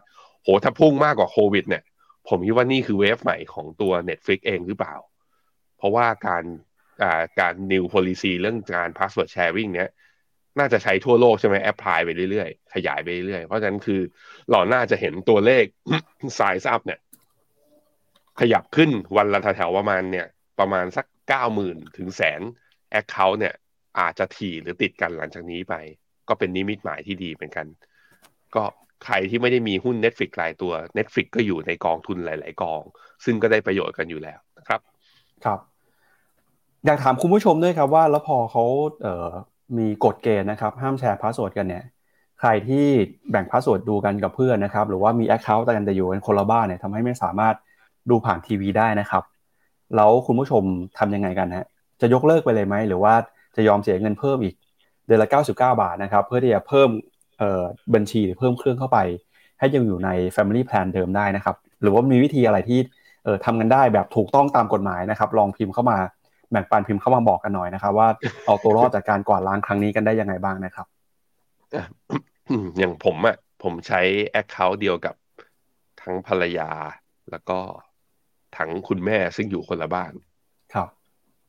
[0.44, 1.82] โหถ้าพุ่งมากกว่าโควิด เนี่ย
[2.28, 4.94] ผมคิดว่านี่คือเวฟใหม่ของตัว Netflix เองหรือเปล่า
[5.78, 6.44] เพราะว่าการ
[7.40, 9.90] การ new policy เรื่องการ password sharing เนี้ย
[10.58, 14.00] น่าจะใช้ทั่วโลกใช่ไหม apply ไปเรื่อยๆ ขยายไปเรื่อยๆ เพราะฉะนั้นคือ
[14.50, 15.64] เราน่าจะเห็นตัวเลข
[16.38, 17.00] sign up เนี่ย
[18.40, 20.26] ขยับขึ้นวันละแถวๆประมาณเนี่ย
[20.60, 22.40] ประมาณสักเก้าหมื่นถึงแสน
[22.90, 23.54] account เนี่ย
[24.00, 25.74] อาจจะถี่หรือติดกันหลังจากนี้ไป
[26.28, 27.66] ก็เป็นนิมิตหมายที่ดีเหมือนกัน
[28.54, 28.64] ก็
[29.04, 32.80] ใครที่ไม่ได้มีหุ้น Netflix รายตัว Netflix ก็อยู่ในกองทุนหลาย ๆ กอง
[33.24, 34.80] ซึ่งก็ได้ประโยชน์กันอยู่แล้วนะครับ
[35.44, 35.58] ครับ
[36.86, 38.64] อยากถามคุณผู้ชมด้วยครับว่าแล้วพอเขา
[39.02, 39.28] เอ่อ
[39.78, 41.84] มีกฎเกณฑ์นะครับ ห้ามแชร์พาสเวิร์ดกันเนี่ย
[42.40, 42.86] ใครที่
[43.30, 47.54] แบ่งพาสเวิร์ดดูกันกับเพื่อนนะครับ หรือว่ามี account กันแต่อยู่กันคนละบ้านเนี่ยทำให้ไม่สามารถ
[48.10, 49.24] ดูผ่านทีวีได้นะครับ
[49.96, 50.62] แล้วคุณผู้ชม
[50.98, 51.66] ทำยังไงกันฮะ
[52.00, 53.14] จะยกเลิกไปเลยไหมหรือว่า
[53.56, 54.54] จะยอมเสียเงินเพิ่มอีก
[55.06, 56.88] เดือนละ 99 บาทนะครับ เพื่อที่จะเพิ่ม
[57.94, 58.98] บัญชีหรือเพิ่มเครื่องเข้าไป
[59.58, 62.78] ให้ยังอยู่ใน Family Plan เดิมได้นะครับ หรือว่ามีวิธีอะไรที่
[63.44, 65.98] ทำกันได้แบบถูกต้องตามกฎหมายนะครับ ลองพิมพ์เข้ามา
[66.50, 68.08] แบ่งปันพิมพ์เข้ามาบอกกันหน่อยนะครับ ว่า
[68.46, 70.86] เอาตัวรอดจากการกวาดล้างครั้งนี้กันได้ยังไงบ้างนะครับ
[72.78, 75.14] อย่างผมอะ่ะผมใช้แอคเคาท์เดียวกับ
[76.02, 76.70] ทั้งภรรยา
[77.30, 77.58] แล้วก็
[78.56, 80.12] ทั้งคุณแม่ซึ่งอยู่คนละบ้าน
[80.74, 80.88] ครับ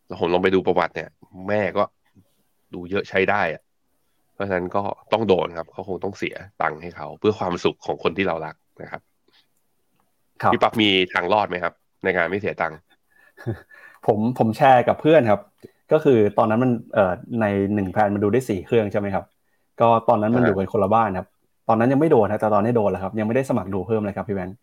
[0.08, 1.10] แล้วผมลองไปดูประวัติเนี่ย
[1.50, 1.84] แม่ก็
[2.74, 3.62] ดูเยอะใช้ได้อะ
[4.36, 4.82] เพราะฉะนั้นก็
[5.14, 9.02] ต้องโดนครับเขาคงต้องเสียตังค์ให้เขา เพื่อความสุขของคนที่เรารักนะครับ
[10.54, 11.74] พี่ปั๊บมีทางรอดไหมครับ
[12.04, 12.78] ในการไม่เสียตังค์
[14.06, 15.42] ผมผมแชร์กับเพื่อนครับ
[15.92, 19.26] ก็คือตอนนั้นมันเอ่อในหนึ่งแพนมันดูได้สี่เครื่องใช่ไหมครับ
[19.82, 21.28] ก็ตอนนั้นมันอยู่กันคนละบ้านครับ
[21.70, 24.56] ตอนนั้นยังไม่โดนนะแต่ตอนนี้โดนแล้วครับ ยังไม่ได้สมัครดูเพิ่มเลยครับพี่แบงค์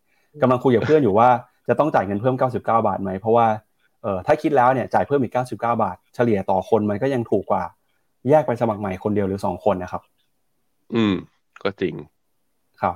[0.43, 1.29] กำลังคุยกับเพื่อนอยู่ว่า
[1.69, 3.47] จะต้องจ่ายเงินเพิ่ม 99 บาทไหมเพราะว่า
[4.03, 7.63] เอ่อถ้าคิดแล้วเนี่ยจ่ายเพิ่มอีก 99 บาท เฉลี่ยต่อคนมันก็ยังถูกกว่า
[8.29, 10.03] แยกไปสมัครใหม่คนเดียวหรือสองคนนะครับ
[10.95, 11.15] อืม
[11.63, 11.95] ก็จริง
[12.83, 12.95] ครับ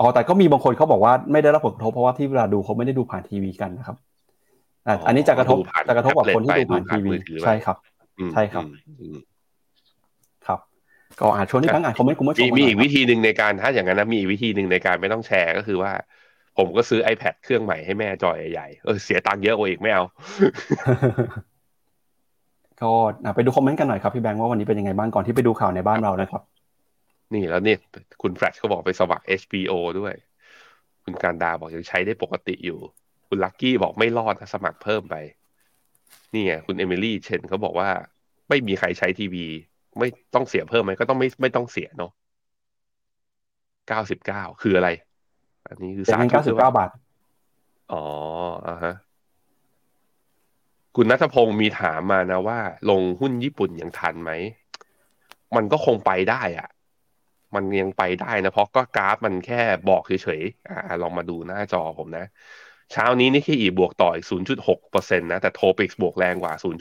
[0.00, 3.96] อ๋อแต่ก็มีบางคนเขาบอกว่าไม่ได้รับผลกระทบเพราะว่าที่เวลาดูเขาไม่ได้ดูผ่านทีวีกันนะครับ
[5.06, 5.56] อันนี้จะกระทบ
[5.88, 7.10] จะกระทบกับคนที่ดูผ่านทีวี
[7.44, 7.76] ใช่ครับ
[8.34, 8.64] ใช่ครับ
[10.46, 10.60] ครับ
[11.20, 15.92] ก็อาจชวนที่ตั้งอ่านคอมเมนต์คุณผู้ชมมีอีกวิธีหนึ่งในการถ้าอย่างนั้นนะมีอีกวิธีหนึ่งในการไม่ต้องแชร์ก็คือว่า
[16.58, 20.04] ผมก็ซื้อ iPad เครื่องใหม่ให้แม่จอยใหญ่ๆเออเสียตังค์เยอะกว่าอีกไม่เอา
[22.82, 22.90] ก็
[23.34, 26.42] ไปดูคอมเมนต์กันหน่อยครับพี่แบงค์ว่าวันนี้เป็นยังไงบ้างก่อนที่ไปดูข่าวในบ้านเรานะครับ
[27.34, 27.74] นี่แล้วนี่
[28.22, 30.14] คุณแฟลชเขาบอกไปสมัคร HBO ด้วย
[31.04, 32.78] คุณการดาบอกยังใช้ได้ปกติอยู่
[33.28, 35.16] คุณลักกี้บอกไม่รอดสมัครเพิ่มไป
[36.32, 37.88] นี่ไงคุณเอมิลี่เชนเขาบอกว่า
[38.48, 39.46] ไม่มีใครใช้ทีวี
[39.98, 42.12] ไม่ต้องเสียเพิ่มไหมก็ต้องไม่ไม่ต้องเสียเนาะ
[43.88, 44.88] เก้าสิบเก้าคืออะไร
[45.68, 46.90] อันนี้คือสามเก้าสิบเก้าบาท
[47.92, 48.02] อ๋อ
[48.66, 48.94] อ่าฮะ
[50.96, 52.60] คุณนัทพงศ์มีถามมานะว่า
[52.90, 54.30] ลงหุ้นญี่ปุ่นยังทันไหม
[55.56, 56.68] มันก็คงไปได้อะ
[57.54, 62.24] มันยังไปได้นะ เพราะก็กราฟมันแค่บอกเฉยๆอ่าลองมาดูหน้าจอผมนะ
[62.92, 66.74] เช้านี้นี่แค่อีบวกต่ออีก 0.6%นะ แต่โทปิกบวกแรงกว่า 0.75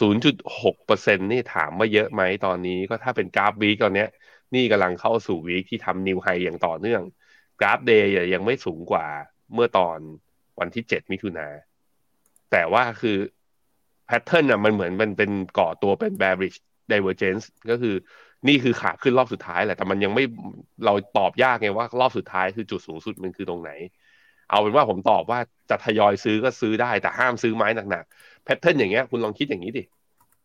[0.00, 4.08] 0.6%นี่ถามว่าเยอะไหมตอนนี้ก็ถ้าเป็นกราฟ week ตอนเนี้ย
[4.54, 7.02] นี่กำลังเข้าสู่ week ที่ทำ new high อย่างต่อเนื่อง
[7.60, 9.06] กราฟ day ยังไม่สูงกว่า
[9.54, 9.98] เมื่อตอน
[10.60, 11.48] วันที่ 7 มิถุนา
[12.52, 13.16] แต่ว่าคือ
[14.06, 16.58] pattern อะมันเหมือนมันเป็นก่อตัวเป็น bearish
[16.92, 17.94] divergence ก็คือ
[18.48, 20.24] นี่คือขาขึ้นรอบสุดท้ายแหละ แต่มันยังไม่
[20.84, 23.70] เราตอบยากไงว่ารอบสุดท้ายคือจุดสูงสุดมันคือตรงไหน
[24.50, 25.40] เอาเป็นว่าผมตอบว่า
[25.70, 29.82] จะทยอยซื้อก็ซื้อได้แต่ห้ามซื้อไม้หนักๆ pattern อย่างเงี้ยคุณลองคิดอย่างนี้ดิ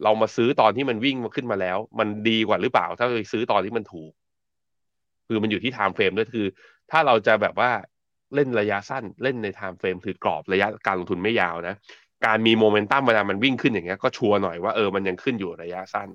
[0.03, 4.11] เรามาซื้อตอนที่มันวิ่งมาขึ้นมาแล้ว มันดีกว่าหรือเปล่า ถ้าไปซื้อตอนที่มันถูก
[5.27, 6.45] คือมันอยู่ที่ timeframe ด้วยคือ
[6.91, 7.71] ถ้าเราจะแบบว่า
[8.36, 11.75] เล่นระยะสั้น เล่นใน timeframe คือกรอบระยะการลงทุนไม่ยาวนะ
[12.25, 16.09] การมีโมเมนตัมเวลามันวิ่งขึ้นอย่างเงี้ยก็ชัวร์หน่อยว่าเออมันยังขึ้นอยู่ระยะสั้น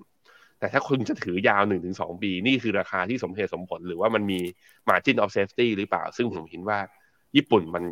[0.59, 4.41] แต่ถ้าคุณจะถือยาวหนึ่งถึงสองปี นี่คือราคาที่สมเหตุสมผล หรือว่ามันมี
[4.89, 6.79] margin of safety หรือเปล่า ซึ่งผมเห็นว่า
[7.37, 7.85] ญี่ปุ่นมัน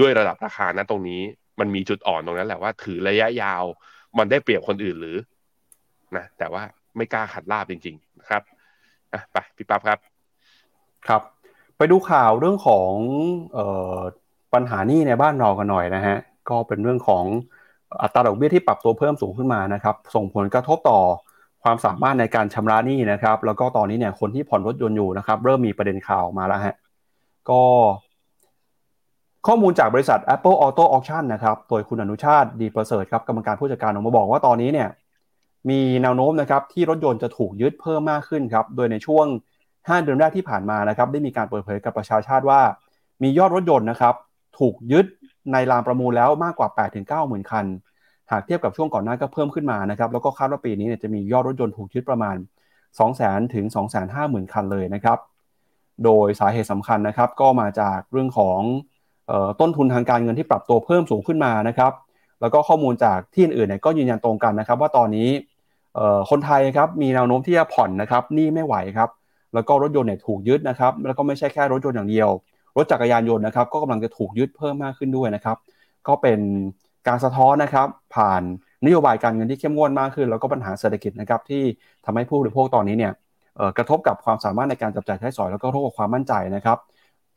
[0.00, 1.20] ด้วยระดับราคานะตรงนี้
[1.60, 3.64] มันมีจุดอ่อนตรงนั้นแหละว่าถือระยะยาว
[4.18, 5.16] มันได้เปรียบคนอื่นหรือ
[6.16, 6.62] นะแต่ว่า
[6.96, 8.42] ไม่กล้าขัดลาบจริง ๆ นะครับ
[9.12, 9.98] อะไปพี่ปั๊บครับ
[11.08, 11.22] ครับ
[11.82, 12.92] ไปดูข่าวเรื่องของ
[13.56, 13.58] อ
[13.96, 13.98] อ
[14.54, 16.16] ปัญหานี้ในบ้านเรากันหน่อยนะฮะ
[16.48, 17.24] ก็เป็นเรื่องของ
[18.02, 21.00] อัตราดอกเบี้ยที่ปรับตัวเพิ่มสูงขึ้นมานะครับ ส่งผลกระทบต่อ
[21.62, 26.74] ความสามารถในการชำระหนี้นะครับ แล้วก็ตอนนี้เนี่ยคนที่ผ่อนรถยนต์อยู่นะครับ เริ่มมีประเด็นข่าวมาแล้วฮะ
[27.50, 27.62] ก็
[29.46, 34.88] ข้อมูลจากบริษัท Apple Auto Auction นะครับ โดยคุณอนุชาติดีประเสริฐครับกรรมการผู้จัดการออกมาบอกว่าตอนนี้เนี่ย
[35.70, 39.26] มีแนวโน้มนะครับที่รถยนต์จะถูกยึดเพิ่มมากขึ้นครับ โดยในช่วง
[39.88, 42.60] 5 เดือนแรกที่ผ่านมานะครับได้มีการเปิดเผยกับประชาชาติว่า
[43.22, 44.14] มียอดรถยนต์นะครับ
[44.58, 45.06] ถูกยึด
[45.52, 46.68] ในลานประมูลแล้วมากกว่า
[46.98, 47.66] 8-9หมื่นคัน
[48.30, 52.36] หากเทียบกับช่วงก่อนหน้าก็เพิ่มขึ้นมานะครับแล้วก็คาดว่าปีนี้เนี่ยจะมียอดรถยนต์ถูกยึดประมาณ
[52.94, 53.64] 200,000ถึง
[54.08, 55.18] 250,000 คันเลยนะครับ
[56.04, 58.60] โดยสาเหตุสำคัญนะครับก็มาจากเรื่องของ
[59.60, 61.92] ต้นทุนทางการเงินที่ปรับตัวเพิ่มสูงขึ้นมานะครับ
[62.40, 65.28] แล้วก็ข้อมูลจากที่อื่นๆเนี่ยก็ยืนยันตรงกันนะครับ ว่าตอนนี้
[66.30, 69.08] คนไทยครับมีแนวโน้มที่จะผ่อนนะครับหนี้ไม่ไหวครับ
[69.54, 72.28] แล้วก็รถยนต์เนี่ยถูกยึดนะครับแล้วก็ไม่ใช่แค่รถยนต์อย่างเดียว
[72.76, 75.56] รถจักรยานยนต์นะครับก็กำลังจะถูกยึดเพิ่มมากขึ้นด้วยนะครับ
[76.08, 76.40] ก็เป็น
[77.08, 78.42] การสะท้อนนะครับ ผ่าน
[78.84, 81.62] นโยบายการเงินที่เข้มงวดมากขึ้น แล้วก็ปัญหาเศรษฐกิจนะครับที่
[82.04, 83.12] ทำให้ผู้บริโภคตอนนี้เนี่ย
[83.76, 86.78] กระทบกับความสามารถในการจับจ่ายใช้สอย แล้วก็กระทบกับความมั่นใจนะครับ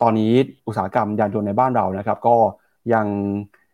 [0.01, 0.33] ตอนนี้
[0.67, 2.35] อุตสาหกรรมยานยนต์ในบ้านเรานะครับ ก็
[2.93, 3.05] ยัง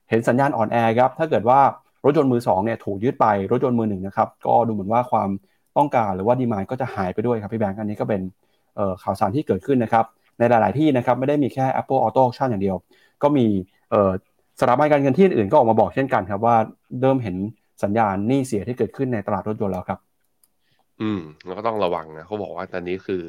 [0.09, 1.59] เห็นสัญญาณอ่อนแอครับถ้าเกิดว่า
[2.05, 5.29] รถยนต์มือ2เนี่ยถูกยึดไปรถยนต์มือหนึ่งนะครับก็ดูเหมือนว่าความ
[5.77, 8.21] ต้องการหรือว่าดีมานก็จะหายไปด้วยครับพี่แบงค์อันนี้ก็เป็น
[9.03, 10.05] ข่าวสารที่เกิดขึ้นนะครับ
[10.39, 12.77] ในหลาย ๆ ที่นะครับไม่ได้มีแค่ Apple Auto Auction อย่างเดียว
[13.23, 13.45] ก็มี
[14.59, 16.55] สถาบันการเงินที่อื่นก็ออกมาบอกเช่นกันครับว่า
[17.01, 17.35] เริ่มเห็น
[17.83, 19.99] สัญญาณหนี้เสียที่เกิดขึ้นในตลาดรถยนต์แล้วครับ
[21.01, 23.23] อืมแล้วก็ต้องระวังนะเขาบอกว่าตอนนี้คือ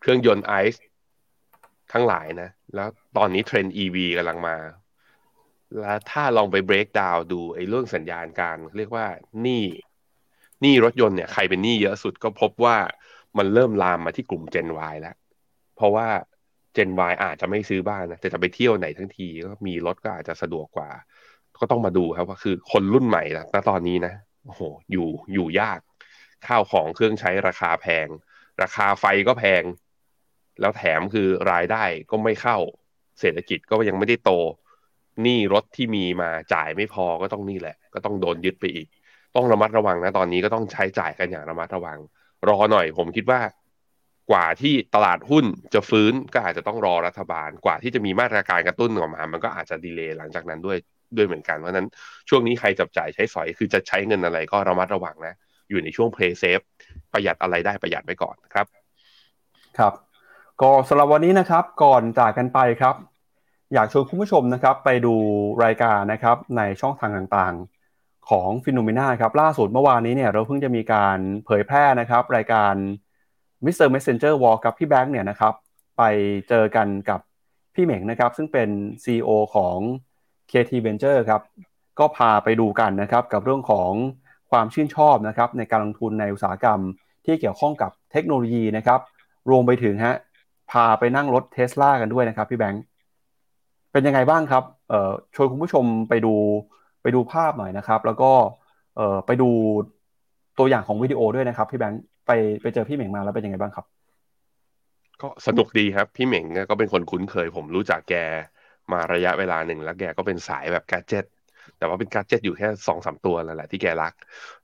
[0.00, 0.84] เครื่องยนต์ไอซ์
[1.92, 4.56] ทั้งหลายนะ แล้วตอนนี้เทรนด์ EV กำลังมา
[5.80, 9.06] แล้วถ้าลองไป break down ดูไอ้เรื่องสัญญาณการเรียกว่า
[9.42, 9.64] หนี้
[10.62, 12.76] หนี้รถยนต์เนี่ยใครเป็นหนี้เยอะสุดก็พบว่า
[13.38, 15.16] มันเริ่มลามมาที่กลุ่ม Gen Y แล้ว
[15.76, 16.06] เพราะว่า
[16.76, 20.90] Gen Y อาจจะไม่ซื้อบ้านนะแต่จะไปเที่ยวไหนทั้งทีก็มีรถก็อาจจะสะดวกกว่า
[21.60, 24.60] ก็ต้องมาดูครับว่าคือคนรุ่นใหม่นะตอนนี้นะโอ้โห
[24.92, 25.80] อยู่อยู่ยาก
[26.46, 28.08] ข้าวของเครื่องใช้ราคาแพง
[28.62, 29.62] ราคาไฟก็แพง
[30.60, 32.56] แล้วแถมคือรายได้ก็ไม่เข้า
[33.20, 34.30] เศรษฐกิจก็ยังไม่ได้โต
[35.22, 38.88] หนี้รถที่มีมาจ่ายไม่พอก็ต้องนี่แหละ ก็ต้องโดนยึดไปอีก
[39.36, 41.98] ต้องระมัดระวังนะตอนนี้ก็ต้องใช้จ่ายกันอย่างระมัดระวัง
[42.48, 43.40] รอหน่อยผมคิดว่า
[44.30, 50.78] กว่าที่ตลาดหุ้นจะฟื้นก็อาจจะต้องรอรัฐบาล กว่าที่จะมีมาตรการกระตุ้นออกมา มันก็อาจจะ delay หลังจากนั้นด้วย
[51.16, 51.86] ด้วยเหมือนกันเพราะนั้น
[52.28, 55.34] ช่วงนี้ใครจับจ่ายใช้สอยคือจะใช้เงินอะไรก็ระมัดระวังนะ
[55.70, 56.60] อยู่ในช่วง play safe
[57.12, 58.66] ประหยัดอะไรได้ประหยัดไว้ก่อนครับ
[59.78, 59.92] ครับ
[60.62, 62.94] ก็สำหรับวันนี้นะครับก่อนจากกันไปครับ
[63.74, 65.14] อยากชวนคุณผู้ชมนะครับ ไปดู
[65.64, 67.79] รายการนะครับในช่องทางต่างๆ
[68.30, 72.74] ของฟิโนเมนาครับล่าสุดเมื่อวานนี้เนี่ยเราเพิ่งจะมีการเผยแพร่นะครับรายการ
[73.64, 73.88] Mr.
[73.94, 75.54] Messenger Walk กับพี่แบงค์เนี่ยนะครับ
[75.98, 76.02] ไป
[76.48, 77.20] เจอกันกับ
[77.74, 78.68] พี่เหม่งนะครับซึ่งเป็น
[79.04, 79.76] CEO ของ
[80.50, 81.42] KT Venture ครับ
[81.98, 83.92] ก็พาไปดูกันนะครับกับเรื่องของ
[84.50, 86.80] ความชื่นชอบนะครับในการลงทุนในอุตสาหกรรม
[87.24, 89.00] ที่เกี่ยวข้องกับเทคโนโลยีนะครับ
[89.50, 90.16] รวมไปถึงฮะ
[90.70, 92.82] พาไปนั่งรถเทสลากันด้วยนะครับพี่แบงค์
[93.92, 96.34] เป็นยังไงบ้างครับเอ่อชวนคุณผู้ชมไปดู
[97.02, 99.50] ไปดูภาพหน่อยนะครับ แล้วก็ไปดู
[100.58, 102.30] ตัวอย่างของวิดีโอด้วยนะครับ พี่แบงค์ไป
[102.62, 103.86] ไปเจอพี่เหม่งมาแล้วเป็นยังไงบ้างครับ
[105.20, 108.14] ก็สนุกดีครับ พี่เหม่งก็เป็นคนคุ้นเคย ผมรู้จักแก
[108.92, 111.26] มาระยะเวลาหนึ่งแล้วแกก็เป็นสายแบบ gadget
[111.78, 114.14] แต่ว่าเป็น gadget อยู่แค่สองสามตัวนั่นแหละที่แกรัก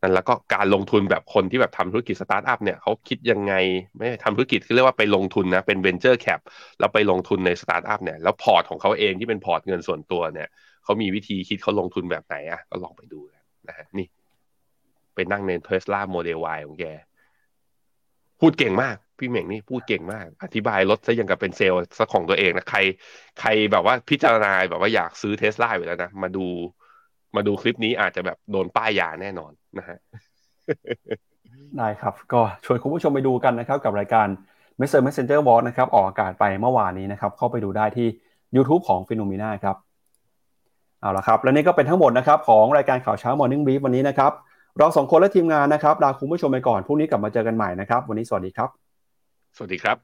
[0.03, 3.55] นั่นแล้วก็การลงทุนแบบคนที่แบบทำธุรกิจสตาร์ทอัพเนี่ยเขาคิดยังไง
[3.97, 6.41] ไม่ทำธุรกิจคือเรียกว่าไปลงทุนนะเป็น venture cap
[6.79, 10.49] แล้วไปลงทุนในสตาร์ทอัพเนี่ยแล้วพอร์ตของเขาเองที่เป็นพอร์ตเงินส่วนตัวเนี่ย
[10.87, 14.07] เขามีวิธีคิดเขาลงทุนแบบไหนอะก็ลองไปดูกันนะฮะนี่
[15.15, 16.85] ไปนั่งในเทสลาโมเดล Y ของแก
[18.41, 22.79] พูดเก่งมาก พี่เหม่งนี่พูดเก่งมาก อธิบายรถซะยังกับเป็นเซลส์ซะของตัวเองนะ ใคร
[23.41, 26.47] ใครแบบว่าพิจารณาแบบว่าอยากซื้อเทสลาอยู่แล้วนะ มาดู
[27.37, 29.99] มาดูคลิปนี้อาจจะแบบโดนป้ายยาแน่นอนนะฮะ
[31.77, 34.27] ได้ครับ ก็ชวนคุณผู้ชมไปดูกันนะครับกับรายการ
[34.81, 38.07] m e s s e r Messenger w a l k นะครับ ออกอากาศไปเมื่อวานนี้นะครับ เข้าไปดูได้ที่
[38.57, 39.77] YouTube ของ p h e n o m e n a ครับ
[41.07, 44.33] เอาละครับ และนี่ก็เป็นทั้งหมดนะครับของรายการข่าวเช้า Morning Brief วันนี้นะครับ
[44.79, 48.69] เราสองคนและทีมงานนะครับลาคุณผู้ชมไปก่อนพรุ่งนี้กลับมาเจอกันใหม่นะครับ วันนี้สวัสดีครับ
[49.57, 49.97] สวัสดีครับ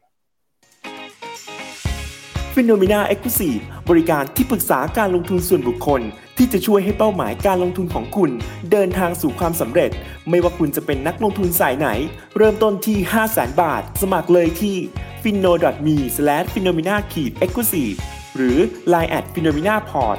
[2.54, 3.56] ฟิโนเมนาเอ็กซ์คลูซีฟ
[3.88, 6.00] บริการที่ปรึกษาการลงทุนส่วนบุคคล
[6.36, 8.30] ที่จะช่วยให้เป้าหมายการลงทุนของคุณ
[8.70, 9.90] เดินทางสู่ความสำเร็จ
[10.28, 11.88] ไม่ว่าคุณจะเป็นนักลงทุนสายไหน
[12.36, 14.76] เริ่มต้นที่ 5 0 0 0 0 0บาท สมัครเลยที่
[15.22, 15.52] f i n o
[15.86, 15.96] m e
[16.52, 17.84] f i n o m e n a e x c l u s i
[17.90, 17.96] v e
[18.36, 18.58] หรือ
[18.92, 20.18] line at f i n o m e n a p o r t